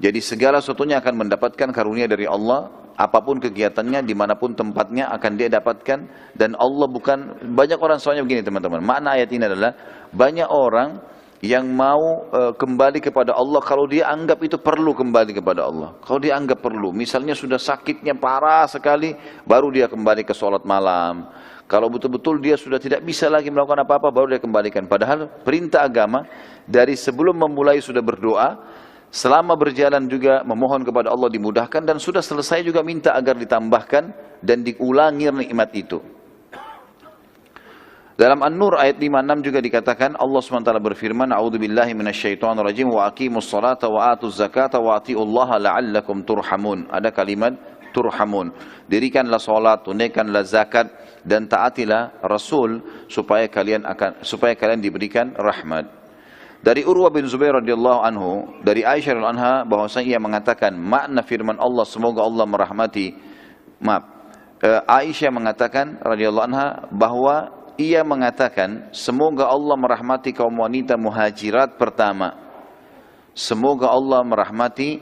Jadi 0.00 0.24
segala 0.24 0.64
sesuatunya 0.64 0.96
akan 0.98 1.28
mendapatkan 1.28 1.68
karunia 1.76 2.08
dari 2.08 2.24
Allah. 2.24 2.79
Apa 3.00 3.24
pun 3.24 3.40
kegiatannya, 3.40 4.04
di 4.04 4.12
mana 4.12 4.36
pun 4.36 4.52
tempatnya 4.52 5.08
akan 5.16 5.40
dia 5.40 5.48
dapatkan. 5.48 6.04
Dan 6.36 6.52
Allah 6.60 6.84
bukan, 6.84 7.48
banyak 7.56 7.80
orang 7.80 7.96
soalnya 7.96 8.20
begini 8.20 8.44
teman-teman. 8.44 8.84
Makna 8.84 9.16
ayat 9.16 9.32
ini 9.32 9.48
adalah, 9.48 9.72
banyak 10.12 10.44
orang 10.52 11.00
yang 11.40 11.64
mau 11.72 12.28
uh, 12.28 12.52
kembali 12.52 13.00
kepada 13.00 13.32
Allah 13.32 13.64
kalau 13.64 13.88
dia 13.88 14.12
anggap 14.12 14.44
itu 14.44 14.60
perlu 14.60 14.92
kembali 14.92 15.32
kepada 15.32 15.64
Allah. 15.64 15.96
Kalau 16.04 16.20
dia 16.20 16.36
anggap 16.36 16.60
perlu, 16.60 16.92
misalnya 16.92 17.32
sudah 17.32 17.56
sakitnya 17.56 18.12
parah 18.12 18.68
sekali, 18.68 19.16
baru 19.48 19.72
dia 19.72 19.88
kembali 19.88 20.20
ke 20.28 20.36
sholat 20.36 20.68
malam. 20.68 21.32
Kalau 21.64 21.88
betul-betul 21.88 22.42
dia 22.44 22.60
sudah 22.60 22.76
tidak 22.76 23.00
bisa 23.06 23.32
lagi 23.32 23.48
melakukan 23.48 23.86
apa-apa, 23.86 24.12
baru 24.12 24.36
dia 24.36 24.42
kembalikan. 24.42 24.84
Padahal 24.84 25.32
perintah 25.40 25.88
agama 25.88 26.28
dari 26.68 26.98
sebelum 26.98 27.32
memulai 27.32 27.80
sudah 27.80 28.04
berdoa, 28.04 28.60
selama 29.10 29.58
berjalan 29.58 30.06
juga 30.06 30.46
memohon 30.46 30.86
kepada 30.86 31.10
Allah 31.10 31.28
dimudahkan 31.28 31.82
dan 31.82 31.98
sudah 31.98 32.22
selesai 32.22 32.62
juga 32.62 32.80
minta 32.86 33.12
agar 33.12 33.34
ditambahkan 33.36 34.14
dan 34.40 34.62
diulangi 34.62 35.28
nikmat 35.30 35.70
itu. 35.74 35.98
Dalam 38.20 38.44
An-Nur 38.44 38.76
ayat 38.76 39.00
56 39.00 39.48
juga 39.48 39.58
dikatakan 39.64 40.12
Allah 40.20 40.44
SWT 40.44 40.76
berfirman 40.76 41.32
A'udzu 41.32 41.56
billahi 41.56 41.96
minasyaitonir 41.96 42.68
rajim 42.68 42.92
wa 42.92 43.08
aqimus 43.08 43.48
salata 43.48 43.88
wa 43.88 44.12
atuz 44.12 44.36
zakata 44.36 44.76
wa 44.76 45.00
atiullaha 45.00 45.56
la'allakum 45.56 46.20
turhamun. 46.20 46.84
Ada 46.92 47.16
kalimat 47.16 47.56
turhamun. 47.96 48.52
Dirikanlah 48.92 49.40
salat, 49.40 49.88
tunaikanlah 49.88 50.44
zakat 50.44 50.92
dan 51.24 51.48
taatilah 51.48 52.20
Rasul 52.20 52.84
supaya 53.08 53.48
kalian 53.48 53.88
akan 53.88 54.20
supaya 54.20 54.52
kalian 54.52 54.84
diberikan 54.84 55.32
rahmat. 55.32 55.99
Dari 56.60 56.84
Urwa 56.84 57.08
bin 57.08 57.24
Zubair 57.24 57.56
radhiyallahu 57.56 58.00
anhu, 58.04 58.60
dari 58.60 58.84
Aisyah 58.84 59.16
radhiyallahu 59.16 59.36
anha 59.40 59.54
bahwasanya 59.64 60.06
ia 60.12 60.20
mengatakan 60.20 60.76
makna 60.76 61.24
firman 61.24 61.56
Allah 61.56 61.88
semoga 61.88 62.20
Allah 62.20 62.44
merahmati 62.44 63.16
maaf. 63.80 64.04
Eh, 64.60 64.80
Aisyah 64.84 65.32
mengatakan 65.32 65.96
radhiyallahu 66.04 66.46
anha 66.52 66.84
bahwa 66.92 67.48
ia 67.80 68.04
mengatakan, 68.04 68.92
semoga 68.92 69.48
Allah 69.48 69.72
merahmati 69.80 70.36
kaum 70.36 70.52
wanita 70.52 71.00
muhajirat 71.00 71.80
pertama. 71.80 72.36
Semoga 73.32 73.88
Allah 73.88 74.20
merahmati 74.20 75.00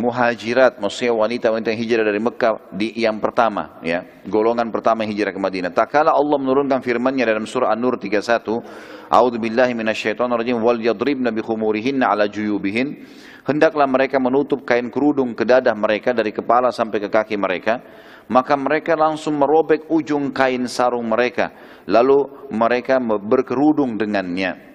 muhajirat, 0.00 0.80
maksudnya 0.80 1.12
wanita-wanita 1.12 1.68
yang 1.68 1.80
hijrah 1.84 2.04
dari 2.08 2.20
Mekah 2.20 2.72
di 2.72 2.88
yang 2.96 3.20
pertama, 3.20 3.76
ya, 3.84 4.00
golongan 4.24 4.72
pertama 4.72 5.04
yang 5.04 5.12
hijrah 5.12 5.36
ke 5.36 5.40
Madinah. 5.40 5.70
Tak 5.76 5.92
kala 5.92 6.16
Allah 6.16 6.40
menurunkan 6.40 6.80
firman-Nya 6.80 7.28
dalam 7.28 7.44
surah 7.44 7.68
An-Nur 7.76 8.00
31, 8.00 9.12
A'udzu 9.12 9.36
billahi 9.36 9.76
minasyaitonir 9.76 10.40
rajim 10.40 10.56
wal 10.64 10.80
yadribna 10.80 11.28
bi 11.28 11.44
khumurihinna 11.44 12.08
ala 12.08 12.24
juyubihin. 12.24 13.04
Hendaklah 13.44 13.84
mereka 13.84 14.16
menutup 14.16 14.64
kain 14.64 14.88
kerudung 14.88 15.36
ke 15.36 15.44
dadah 15.44 15.76
mereka 15.76 16.16
dari 16.16 16.32
kepala 16.32 16.72
sampai 16.72 17.04
ke 17.04 17.08
kaki 17.08 17.36
mereka 17.36 17.84
maka 18.30 18.54
mereka 18.54 18.94
langsung 18.94 19.42
merobek 19.42 19.90
ujung 19.90 20.30
kain 20.30 20.62
sarung 20.70 21.10
mereka 21.10 21.50
lalu 21.90 22.46
mereka 22.54 23.02
berkerudung 23.02 23.98
dengannya 23.98 24.69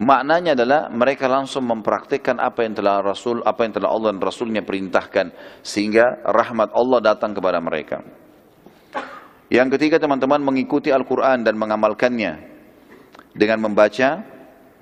maknanya 0.00 0.58
adalah 0.58 0.90
mereka 0.90 1.30
langsung 1.30 1.66
mempraktikkan 1.70 2.40
apa 2.42 2.66
yang 2.66 2.74
telah 2.74 3.02
Rasul 3.02 3.44
apa 3.46 3.62
yang 3.62 3.72
telah 3.78 3.90
Allah 3.94 4.10
dan 4.14 4.20
Rasulnya 4.22 4.62
perintahkan 4.66 5.30
sehingga 5.62 6.24
rahmat 6.26 6.74
Allah 6.74 6.98
datang 7.02 7.30
kepada 7.34 7.62
mereka 7.62 8.02
yang 9.52 9.70
ketiga 9.70 10.02
teman-teman 10.02 10.42
mengikuti 10.42 10.90
Al-Quran 10.90 11.46
dan 11.46 11.54
mengamalkannya 11.54 12.32
dengan 13.36 13.58
membaca, 13.62 14.24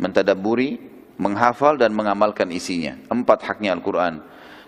mentadaburi, 0.01 0.79
menghafal 1.21 1.77
dan 1.77 1.93
mengamalkan 1.93 2.49
isinya. 2.49 2.97
Empat 3.11 3.43
haknya 3.45 3.75
Al-Quran 3.75 4.23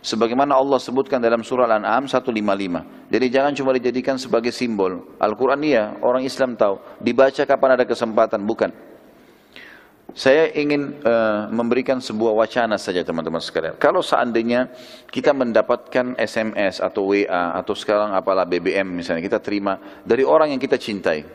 sebagaimana 0.05 0.61
Allah 0.61 0.77
sebutkan 0.77 1.25
dalam 1.25 1.41
surah 1.41 1.65
Al-An'am 1.65 2.05
155. 2.05 3.09
Jadi 3.09 3.27
jangan 3.33 3.53
cuma 3.57 3.71
dijadikan 3.73 4.21
sebagai 4.21 4.53
simbol. 4.53 5.17
Al-Quran 5.17 5.65
iya, 5.65 5.97
orang 6.05 6.21
Islam 6.21 6.53
tahu. 6.59 6.77
Dibaca 7.01 7.43
kapan 7.49 7.81
ada 7.81 7.89
kesempatan, 7.89 8.45
bukan. 8.45 8.71
Saya 10.15 10.47
ingin 10.55 11.03
uh, 11.03 11.51
memberikan 11.51 11.99
sebuah 11.99 12.39
wacana 12.39 12.79
saja 12.79 13.03
teman-teman 13.03 13.43
sekalian. 13.43 13.75
Kalau 13.83 13.99
seandainya 13.99 14.71
kita 15.11 15.35
mendapatkan 15.35 16.15
SMS 16.15 16.79
atau 16.79 17.11
WA 17.11 17.59
atau 17.59 17.75
sekarang 17.75 18.15
apalah 18.15 18.47
BBM 18.47 18.95
misalnya 18.95 19.27
kita 19.27 19.43
terima 19.43 19.83
dari 20.07 20.23
orang 20.23 20.55
yang 20.55 20.63
kita 20.63 20.79
cintai. 20.79 21.27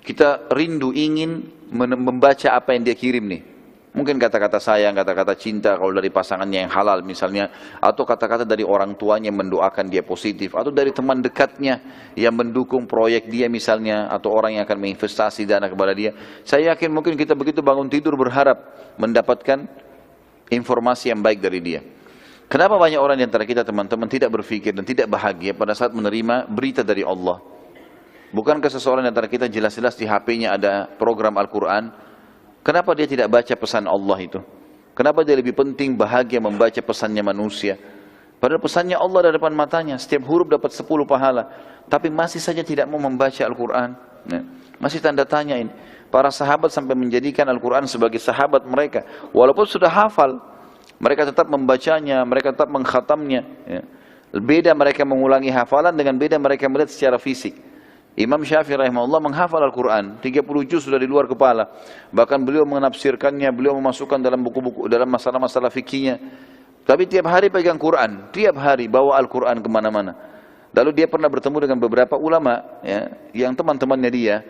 Kita 0.00 0.48
rindu 0.48 0.96
ingin 0.96 1.44
membaca 2.00 2.48
apa 2.56 2.72
yang 2.72 2.88
dia 2.88 2.96
kirim 2.96 3.28
nih. 3.28 3.57
Mungkin 3.88 4.20
kata-kata 4.20 4.60
sayang, 4.60 4.92
kata-kata 4.92 5.32
cinta 5.32 5.72
kalau 5.80 5.96
dari 5.96 6.12
pasangannya 6.12 6.68
yang 6.68 6.72
halal 6.72 7.00
misalnya. 7.00 7.48
Atau 7.80 8.04
kata-kata 8.04 8.44
dari 8.44 8.60
orang 8.60 8.92
tuanya 9.00 9.32
yang 9.32 9.40
mendoakan 9.40 9.88
dia 9.88 10.04
positif. 10.04 10.52
Atau 10.52 10.68
dari 10.68 10.92
teman 10.92 11.24
dekatnya 11.24 11.80
yang 12.12 12.36
mendukung 12.36 12.84
proyek 12.84 13.32
dia 13.32 13.48
misalnya. 13.48 14.12
Atau 14.12 14.30
orang 14.36 14.60
yang 14.60 14.68
akan 14.68 14.76
menginvestasi 14.76 15.48
dana 15.48 15.72
kepada 15.72 15.96
dia. 15.96 16.12
Saya 16.44 16.76
yakin 16.76 16.92
mungkin 16.92 17.16
kita 17.16 17.32
begitu 17.32 17.64
bangun 17.64 17.88
tidur 17.88 18.12
berharap 18.14 18.60
mendapatkan 19.00 19.64
informasi 20.52 21.08
yang 21.08 21.24
baik 21.24 21.40
dari 21.40 21.60
dia. 21.64 21.80
Kenapa 22.48 22.80
banyak 22.80 22.96
orang 22.96 23.20
di 23.20 23.24
antara 23.28 23.44
kita 23.44 23.60
teman-teman 23.60 24.08
tidak 24.08 24.32
berpikir 24.32 24.72
dan 24.72 24.84
tidak 24.84 25.08
bahagia 25.12 25.52
pada 25.52 25.76
saat 25.76 25.92
menerima 25.92 26.48
berita 26.48 26.80
dari 26.80 27.04
Allah? 27.04 27.40
Bukankah 28.32 28.68
seseorang 28.72 29.04
di 29.04 29.12
antara 29.12 29.28
kita 29.28 29.48
jelas-jelas 29.48 29.96
di 29.96 30.08
HP-nya 30.08 30.56
ada 30.56 30.88
program 31.00 31.36
Al-Quran, 31.36 31.92
Kenapa 32.68 32.92
dia 32.92 33.08
tidak 33.08 33.32
baca 33.32 33.54
pesan 33.56 33.88
Allah 33.88 34.18
itu? 34.20 34.44
Kenapa 34.92 35.24
dia 35.24 35.32
lebih 35.32 35.56
penting 35.56 35.96
bahagia 35.96 36.36
membaca 36.36 36.76
pesannya 36.76 37.24
manusia? 37.24 37.80
Padahal 38.36 38.60
pesannya 38.60 38.92
Allah 38.92 39.24
ada 39.24 39.32
depan 39.40 39.56
matanya, 39.56 39.96
setiap 39.96 40.28
huruf 40.28 40.52
dapat 40.52 40.76
10 40.76 40.84
pahala. 41.08 41.48
Tapi 41.88 42.12
masih 42.12 42.44
saja 42.44 42.60
tidak 42.60 42.84
mau 42.84 43.00
membaca 43.00 43.40
Al-Quran. 43.40 43.96
Ya. 44.28 44.44
Masih 44.76 45.00
tanda 45.00 45.24
tanya 45.24 45.56
ini. 45.56 45.72
Para 46.12 46.28
sahabat 46.28 46.68
sampai 46.68 46.92
menjadikan 46.92 47.48
Al-Quran 47.48 47.88
sebagai 47.88 48.20
sahabat 48.20 48.68
mereka. 48.68 49.00
Walaupun 49.32 49.64
sudah 49.64 49.88
hafal, 49.88 50.36
mereka 51.00 51.24
tetap 51.24 51.48
membacanya, 51.48 52.20
mereka 52.28 52.52
tetap 52.52 52.68
mengkhatamnya. 52.68 53.48
Ya. 53.64 53.82
Beda 54.36 54.76
mereka 54.76 55.08
mengulangi 55.08 55.48
hafalan 55.48 55.96
dengan 55.96 56.20
beda 56.20 56.36
mereka 56.36 56.68
melihat 56.68 56.92
secara 56.92 57.16
fisik. 57.16 57.56
Imam 58.18 58.42
Syafi'i 58.42 58.74
rahimahullah 58.74 59.22
menghafal 59.22 59.62
Al-Quran, 59.62 60.18
30 60.18 60.42
juz 60.66 60.82
sudah 60.82 60.98
di 60.98 61.06
luar 61.06 61.30
kepala. 61.30 61.70
Bahkan 62.10 62.42
beliau 62.42 62.66
menafsirkannya, 62.66 63.46
beliau 63.54 63.78
memasukkan 63.78 64.18
dalam 64.18 64.42
buku-buku, 64.42 64.90
dalam 64.90 65.06
masalah-masalah 65.06 65.70
fikihnya. 65.70 66.18
Tapi 66.82 67.06
tiap 67.06 67.30
hari 67.30 67.46
pegang 67.46 67.78
Quran, 67.78 68.26
tiap 68.34 68.58
hari 68.58 68.90
bawa 68.90 69.22
Al-Quran 69.22 69.62
ke 69.62 69.70
mana-mana. 69.70 70.18
Lalu 70.74 70.98
dia 70.98 71.06
pernah 71.06 71.30
bertemu 71.30 71.62
dengan 71.62 71.78
beberapa 71.78 72.18
ulama, 72.18 72.58
ya, 72.82 73.06
yang 73.38 73.54
teman-temannya 73.54 74.10
dia, 74.10 74.42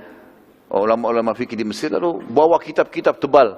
ulama-ulama 0.72 1.36
fikih 1.36 1.60
di 1.60 1.68
Mesir, 1.68 1.92
lalu 1.92 2.24
bawa 2.24 2.56
kitab-kitab 2.56 3.20
tebal. 3.20 3.52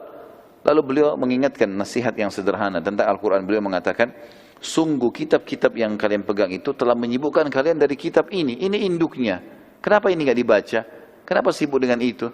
Lalu 0.67 0.81
beliau 0.83 1.15
mengingatkan 1.15 1.71
nasihat 1.71 2.19
yang 2.19 2.35
sederhana 2.35 2.83
tentang 2.83 3.07
Al-Quran. 3.07 3.47
Beliau 3.47 3.63
mengatakan, 3.63 4.11
sungguh 4.59 5.15
kitab-kitab 5.15 5.71
yang 5.79 5.95
kalian 5.95 6.27
pegang 6.27 6.51
itu 6.51 6.75
telah 6.75 6.99
menyibukkan 6.99 7.47
kalian 7.47 7.79
dari 7.79 7.95
kitab 7.95 8.27
ini. 8.35 8.59
Ini 8.59 8.91
induknya. 8.91 9.60
Kenapa 9.81 10.13
ini 10.13 10.29
nggak 10.29 10.39
dibaca? 10.39 10.81
Kenapa 11.25 11.49
sibuk 11.57 11.81
dengan 11.81 12.01
itu? 12.05 12.29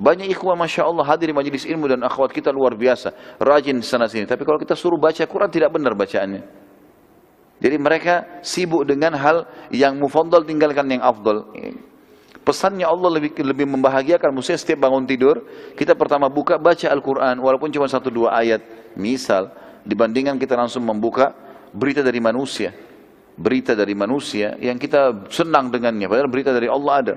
Banyak 0.00 0.32
ikhwan 0.32 0.56
Masya 0.56 0.88
Allah 0.88 1.04
hadir 1.04 1.28
di 1.28 1.36
majelis 1.36 1.68
ilmu 1.68 1.84
dan 1.84 2.00
akhwat 2.00 2.32
kita 2.32 2.48
luar 2.48 2.72
biasa. 2.72 3.12
Rajin 3.36 3.84
sana 3.84 4.08
sini. 4.08 4.24
Tapi 4.24 4.48
kalau 4.48 4.56
kita 4.56 4.72
suruh 4.72 4.96
baca 4.96 5.20
Quran 5.28 5.52
tidak 5.52 5.76
benar 5.76 5.92
bacaannya. 5.92 6.40
Jadi 7.60 7.76
mereka 7.76 8.24
sibuk 8.40 8.88
dengan 8.88 9.12
hal 9.20 9.44
yang 9.68 10.00
mufadal 10.00 10.40
tinggalkan 10.40 10.88
yang 10.88 11.04
afdal. 11.04 11.52
Pesannya 12.40 12.88
Allah 12.88 13.20
lebih 13.20 13.36
lebih 13.44 13.68
membahagiakan. 13.68 14.32
Maksudnya 14.32 14.56
setiap 14.56 14.88
bangun 14.88 15.04
tidur, 15.04 15.44
kita 15.76 15.92
pertama 15.92 16.32
buka 16.32 16.56
baca 16.56 16.88
Al-Quran. 16.88 17.36
Walaupun 17.36 17.68
cuma 17.68 17.84
satu 17.84 18.08
dua 18.08 18.40
ayat. 18.40 18.64
Misal, 18.96 19.52
dibandingkan 19.84 20.40
kita 20.40 20.56
langsung 20.56 20.80
membuka 20.80 21.36
berita 21.76 22.00
dari 22.00 22.24
manusia 22.24 22.72
berita 23.36 23.76
dari 23.78 23.94
manusia 23.94 24.56
yang 24.58 24.78
kita 24.78 25.26
senang 25.30 25.70
dengannya 25.70 26.06
padahal 26.06 26.30
berita 26.30 26.50
dari 26.54 26.68
Allah 26.70 26.94
ada 26.98 27.14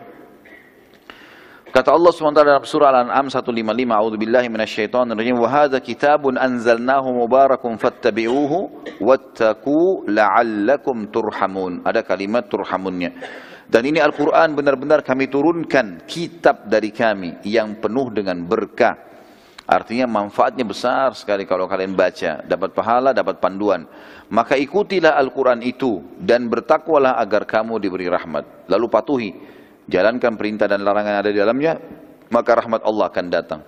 Kata 1.74 1.90
Allah 1.90 2.14
SWT 2.14 2.38
dalam 2.38 2.62
surah 2.62 2.94
Al-An'am 2.94 3.34
155, 3.34 3.50
A'udhu 3.98 4.22
billahi 4.22 4.46
minasyaitonir 4.46 5.18
rajim, 5.18 5.42
wa 5.42 5.50
hadha 5.50 5.82
kitabun 5.82 6.38
anzalnahu 6.38 7.26
mubarakun 7.26 7.82
fattabi'uhu 7.82 9.02
wattaqu 9.02 10.06
la'allakum 10.06 11.10
turhamun. 11.10 11.82
Ada 11.82 12.06
kalimat 12.06 12.46
turhamunnya. 12.46 13.18
Dan 13.66 13.90
ini 13.90 13.98
Al-Quran 13.98 14.54
benar-benar 14.54 15.02
kami 15.02 15.34
turunkan 15.34 16.06
kitab 16.06 16.70
dari 16.70 16.94
kami 16.94 17.42
yang 17.42 17.82
penuh 17.82 18.14
dengan 18.14 18.46
berkah. 18.46 18.94
Artinya 19.64 20.04
manfaatnya 20.04 20.68
besar 20.68 21.16
sekali 21.16 21.48
kalau 21.48 21.72
kalian 21.72 21.96
baca. 21.96 22.44
Dapat 22.44 22.76
pahala, 22.76 23.16
dapat 23.16 23.40
panduan. 23.40 23.88
Maka 24.28 24.60
ikutilah 24.60 25.16
Al-Quran 25.16 25.64
itu 25.64 26.04
dan 26.20 26.52
bertakwalah 26.52 27.16
agar 27.16 27.48
kamu 27.48 27.80
diberi 27.80 28.12
rahmat. 28.12 28.68
Lalu 28.68 28.86
patuhi. 28.92 29.32
Jalankan 29.88 30.36
perintah 30.36 30.68
dan 30.68 30.84
larangan 30.84 31.24
ada 31.24 31.30
di 31.32 31.40
dalamnya. 31.40 31.80
Maka 32.28 32.60
rahmat 32.60 32.84
Allah 32.84 33.06
akan 33.08 33.26
datang. 33.32 33.62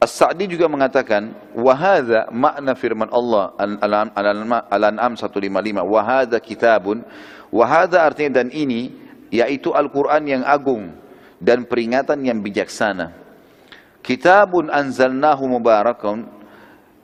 As-Sa'di 0.00 0.44
juga 0.44 0.68
mengatakan, 0.68 1.32
wahada 1.56 2.28
makna 2.28 2.76
firman 2.76 3.08
Allah 3.08 3.56
Al-An'am 3.56 5.16
155, 5.16 5.80
wahada 5.80 6.36
kitabun, 6.36 7.00
wahada 7.48 8.04
artinya 8.04 8.44
dan 8.44 8.52
ini 8.52 8.92
yaitu 9.32 9.72
Al-Quran 9.72 10.22
yang 10.28 10.42
agung 10.44 10.92
dan 11.40 11.64
peringatan 11.64 12.20
yang 12.20 12.44
bijaksana. 12.44 13.23
Kitabun 14.04 14.68
anzalnahu 14.68 15.48
mubarakun 15.48 16.28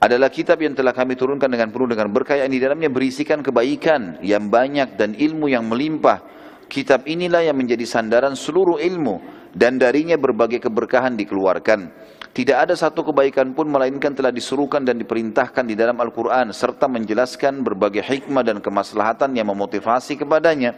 adalah 0.04 0.28
kitab 0.28 0.60
yang 0.60 0.76
telah 0.76 0.92
kami 0.92 1.16
turunkan 1.16 1.48
dengan 1.48 1.72
penuh 1.72 1.88
dengan 1.88 2.12
berkah 2.12 2.36
yang 2.36 2.52
di 2.52 2.60
dalamnya 2.60 2.92
berisikan 2.92 3.40
kebaikan 3.40 4.20
yang 4.20 4.52
banyak 4.52 5.00
dan 5.00 5.16
ilmu 5.16 5.48
yang 5.48 5.64
melimpah. 5.64 6.20
Kitab 6.68 7.08
inilah 7.08 7.40
yang 7.40 7.56
menjadi 7.56 7.88
sandaran 7.88 8.36
seluruh 8.36 8.76
ilmu 8.76 9.16
dan 9.56 9.80
darinya 9.80 10.20
berbagai 10.20 10.60
keberkahan 10.60 11.16
dikeluarkan. 11.16 11.88
Tidak 12.36 12.54
ada 12.68 12.76
satu 12.76 13.00
kebaikan 13.08 13.56
pun 13.56 13.72
melainkan 13.72 14.12
telah 14.12 14.28
disuruhkan 14.28 14.84
dan 14.84 15.00
diperintahkan 15.00 15.64
di 15.64 15.72
dalam 15.72 15.96
Al-Quran 15.96 16.52
serta 16.52 16.84
menjelaskan 16.84 17.64
berbagai 17.64 18.04
hikmah 18.04 18.44
dan 18.44 18.60
kemaslahatan 18.60 19.32
yang 19.40 19.48
memotivasi 19.48 20.20
kepadanya. 20.20 20.76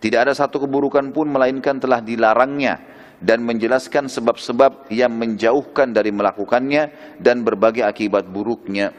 Tidak 0.00 0.16
ada 0.24 0.32
satu 0.32 0.64
keburukan 0.64 1.12
pun 1.12 1.28
melainkan 1.28 1.76
telah 1.76 2.00
dilarangnya 2.00 2.99
dan 3.20 3.44
menjelaskan 3.44 4.08
sebab-sebab 4.08 4.88
yang 4.88 5.12
menjauhkan 5.12 5.92
dari 5.92 6.08
melakukannya 6.08 7.16
dan 7.20 7.44
berbagai 7.44 7.84
akibat 7.84 8.24
buruknya. 8.26 8.96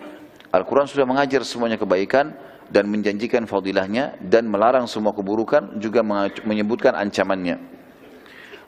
Al-Quran 0.53 0.85
sudah 0.85 1.09
mengajar 1.09 1.41
semuanya 1.41 1.81
kebaikan 1.81 2.37
dan 2.69 2.87
menjanjikan 2.87 3.49
fadilahnya 3.49 4.15
dan 4.21 4.47
melarang 4.47 4.85
semua 4.85 5.11
keburukan 5.11 5.81
juga 5.81 6.05
menyebutkan 6.45 6.95
ancamannya. 6.95 7.59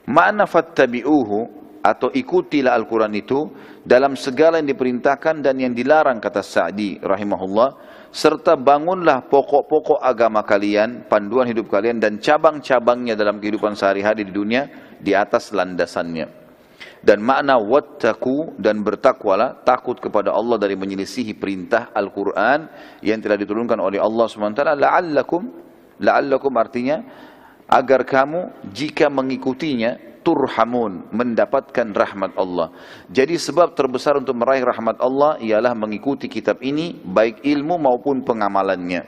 Ma'na 0.10 0.44
fattabi'uhu 0.44 1.64
atau 1.84 2.12
ikutilah 2.12 2.76
Al-Quran 2.76 3.14
itu 3.16 3.48
dalam 3.84 4.16
segala 4.16 4.60
yang 4.60 4.72
diperintahkan 4.72 5.44
dan 5.44 5.56
yang 5.60 5.76
dilarang 5.76 6.24
kata 6.24 6.40
Sa'di 6.40 7.04
rahimahullah 7.04 7.76
serta 8.08 8.56
bangunlah 8.56 9.28
pokok-pokok 9.28 10.00
agama 10.00 10.48
kalian, 10.48 11.10
panduan 11.12 11.50
hidup 11.52 11.68
kalian 11.68 12.00
dan 12.00 12.24
cabang-cabangnya 12.24 13.20
dalam 13.20 13.44
kehidupan 13.44 13.76
sehari-hari 13.76 14.24
di 14.24 14.32
dunia 14.32 14.70
di 15.04 15.12
atas 15.12 15.52
landasannya. 15.52 16.42
Dan 17.04 17.20
makna 17.20 17.60
wattaku 17.60 18.56
dan 18.56 18.80
bertakwalah 18.80 19.60
takut 19.68 20.00
kepada 20.00 20.32
Allah 20.32 20.56
dari 20.56 20.80
menyelisihi 20.80 21.36
perintah 21.36 21.92
Al-Quran 21.92 22.72
yang 23.04 23.20
telah 23.20 23.36
diturunkan 23.36 23.76
oleh 23.76 24.00
Allah 24.00 24.24
SWT. 24.24 24.64
La'allakum, 24.80 25.44
la'allakum 26.00 26.54
artinya 26.56 27.04
agar 27.68 28.08
kamu 28.08 28.72
jika 28.72 29.12
mengikutinya 29.12 30.14
turhamun, 30.24 31.12
mendapatkan 31.12 31.92
rahmat 31.92 32.40
Allah. 32.40 32.72
Jadi 33.12 33.36
sebab 33.36 33.76
terbesar 33.76 34.16
untuk 34.16 34.40
meraih 34.40 34.64
rahmat 34.64 34.98
Allah 35.04 35.36
ialah 35.44 35.76
mengikuti 35.76 36.32
kitab 36.32 36.64
ini 36.64 36.96
baik 37.04 37.44
ilmu 37.44 37.76
maupun 37.84 38.24
pengamalannya. 38.24 39.04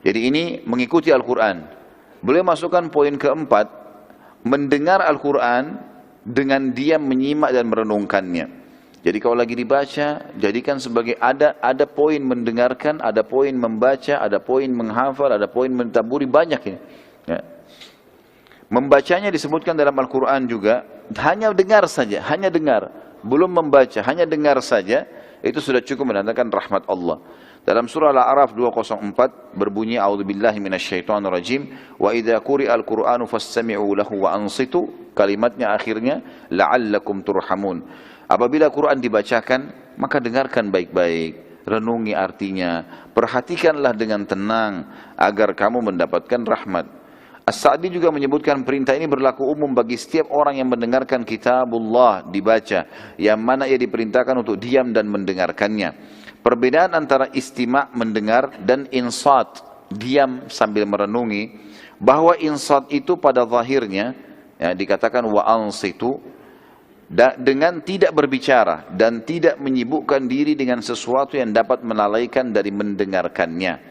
Jadi 0.00 0.20
ini 0.30 0.62
mengikuti 0.64 1.10
Al-Quran. 1.10 1.66
Boleh 2.22 2.46
masukkan 2.46 2.86
poin 2.88 3.18
keempat, 3.18 3.66
mendengar 4.46 5.04
Al-Quran 5.04 5.76
dengan 6.24 6.72
diam 6.72 7.04
menyimak 7.04 7.52
dan 7.52 7.68
merenungkannya. 7.68 8.60
Jadi 9.00 9.16
kalau 9.16 9.40
lagi 9.40 9.56
dibaca, 9.56 10.28
jadikan 10.36 10.76
sebagai 10.76 11.16
ada 11.16 11.56
ada 11.64 11.88
poin 11.88 12.20
mendengarkan, 12.20 13.00
ada 13.00 13.24
poin 13.24 13.52
membaca, 13.56 14.20
ada 14.20 14.36
poin 14.36 14.68
menghafal, 14.68 15.32
ada 15.32 15.48
poin 15.48 15.72
mentaburi 15.72 16.28
banyak 16.28 16.60
ini. 16.68 16.78
Ya. 17.24 17.40
Membacanya 18.68 19.32
disebutkan 19.32 19.72
dalam 19.72 19.96
Al-Quran 19.96 20.44
juga, 20.44 20.84
hanya 21.16 21.50
dengar 21.56 21.88
saja, 21.88 22.20
hanya 22.28 22.52
dengar. 22.52 22.92
Belum 23.24 23.48
membaca, 23.48 24.04
hanya 24.04 24.28
dengar 24.28 24.60
saja, 24.60 25.08
itu 25.40 25.58
sudah 25.64 25.80
cukup 25.80 26.12
menandakan 26.12 26.52
rahmat 26.52 26.84
Allah. 26.84 27.24
Dalam 27.60 27.84
surah 27.86 28.10
Al-A'raf 28.16 28.56
204 28.56 29.52
berbunyi 29.52 30.00
A'udzubillahi 30.00 30.58
minasyaitonirrajim 30.64 31.94
wa 32.00 32.08
idza 32.16 32.40
quri'al 32.40 32.82
Qur'anu 32.88 33.28
fastami'u 33.28 33.84
lahu 34.00 34.24
wa 34.24 34.32
ansitu 34.32 35.12
kalimatnya 35.12 35.76
akhirnya 35.76 36.24
la'allakum 36.48 37.20
turhamun. 37.20 37.84
Apabila 38.24 38.72
Quran 38.72 38.96
dibacakan 39.04 39.92
maka 40.00 40.16
dengarkan 40.24 40.72
baik-baik, 40.72 41.64
renungi 41.68 42.16
artinya, 42.16 42.80
perhatikanlah 43.12 43.92
dengan 43.92 44.24
tenang 44.24 44.88
agar 45.20 45.52
kamu 45.52 45.92
mendapatkan 45.92 46.40
rahmat. 46.40 46.86
As-Sa'di 47.44 47.90
juga 47.90 48.14
menyebutkan 48.14 48.62
perintah 48.62 48.94
ini 48.94 49.10
berlaku 49.10 49.42
umum 49.42 49.74
bagi 49.74 49.98
setiap 49.98 50.30
orang 50.30 50.62
yang 50.62 50.70
mendengarkan 50.70 51.26
kitabullah 51.26 52.22
dibaca, 52.30 52.86
yang 53.18 53.42
mana 53.42 53.66
ia 53.66 53.74
diperintahkan 53.74 54.38
untuk 54.40 54.56
diam 54.56 54.94
dan 54.94 55.10
mendengarkannya. 55.10 56.19
Perbedaan 56.40 56.96
antara 56.96 57.28
istima' 57.36 57.92
mendengar 57.92 58.56
dan 58.64 58.88
insat, 58.88 59.60
diam 59.92 60.48
sambil 60.48 60.88
merenungi, 60.88 61.52
bahwa 62.00 62.32
insat 62.40 62.88
itu 62.88 63.20
pada 63.20 63.44
zahirnya, 63.44 64.16
ya, 64.56 64.72
dikatakan 64.72 65.20
wa 65.28 65.44
ansitu, 65.44 66.16
dengan 67.42 67.82
tidak 67.82 68.14
berbicara 68.14 68.86
dan 68.94 69.26
tidak 69.26 69.58
menyibukkan 69.58 70.30
diri 70.30 70.54
dengan 70.54 70.78
sesuatu 70.78 71.34
yang 71.34 71.50
dapat 71.50 71.82
melalaikan 71.82 72.54
dari 72.54 72.70
mendengarkannya. 72.70 73.90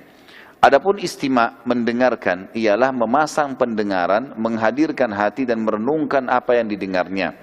Adapun 0.59 0.99
istima 0.99 1.59
mendengarkan 1.63 2.51
ialah 2.51 2.91
memasang 2.91 3.55
pendengaran, 3.55 4.35
menghadirkan 4.35 5.11
hati 5.11 5.47
dan 5.47 5.63
merenungkan 5.63 6.27
apa 6.27 6.59
yang 6.59 6.67
didengarnya. 6.67 7.35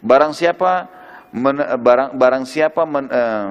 Barang 0.00 0.32
siapa 0.32 0.88
men, 1.32 1.60
barang 1.60 2.16
barang 2.16 2.44
siapa 2.48 2.84
men, 2.88 3.08
uh, 3.12 3.48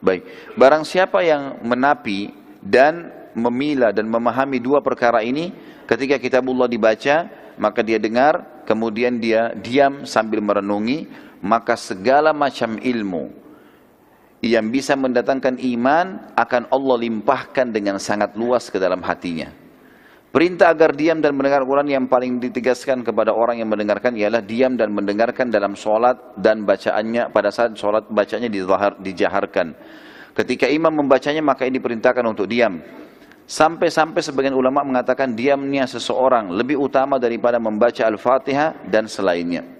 baik, 0.00 0.54
barang 0.56 0.84
siapa 0.84 1.22
yang 1.24 1.60
menapi 1.64 2.32
dan 2.60 3.12
memilah 3.36 3.94
dan 3.94 4.10
memahami 4.10 4.58
dua 4.58 4.82
perkara 4.82 5.22
ini 5.22 5.54
ketika 5.86 6.18
kitabullah 6.18 6.66
dibaca, 6.66 7.30
maka 7.60 7.80
dia 7.84 8.00
dengar, 8.00 8.64
kemudian 8.66 9.20
dia 9.20 9.52
diam 9.54 10.08
sambil 10.08 10.40
merenungi, 10.40 11.06
maka 11.44 11.76
segala 11.76 12.32
macam 12.32 12.76
ilmu 12.80 13.32
yang 14.40 14.72
bisa 14.72 14.96
mendatangkan 14.96 15.60
iman 15.60 16.32
akan 16.32 16.62
Allah 16.72 16.96
limpahkan 17.04 17.68
dengan 17.68 18.00
sangat 18.00 18.32
luas 18.36 18.72
ke 18.72 18.80
dalam 18.80 19.04
hatinya. 19.04 19.59
Perintah 20.30 20.70
agar 20.70 20.94
diam 20.94 21.18
dan 21.18 21.34
mendengar 21.34 21.66
Quran 21.66 21.90
yang 21.90 22.06
paling 22.06 22.38
ditegaskan 22.38 23.02
kepada 23.02 23.34
orang 23.34 23.58
yang 23.58 23.66
mendengarkan 23.66 24.14
ialah 24.14 24.38
diam 24.38 24.78
dan 24.78 24.94
mendengarkan 24.94 25.50
dalam 25.50 25.74
sholat 25.74 26.38
dan 26.38 26.62
bacaannya 26.62 27.34
pada 27.34 27.50
saat 27.50 27.74
sholat 27.74 28.06
bacanya 28.06 28.46
dijaharkan. 29.02 29.74
Ketika 30.30 30.70
imam 30.70 30.94
membacanya 30.94 31.42
maka 31.42 31.66
ini 31.66 31.82
diperintahkan 31.82 32.22
untuk 32.22 32.46
diam. 32.46 32.78
Sampai-sampai 33.50 34.22
sebagian 34.22 34.54
ulama 34.54 34.86
mengatakan 34.86 35.34
diamnya 35.34 35.90
seseorang 35.90 36.54
lebih 36.54 36.78
utama 36.78 37.18
daripada 37.18 37.58
membaca 37.58 38.06
Al-Fatihah 38.06 38.86
dan 38.86 39.10
selainnya. 39.10 39.79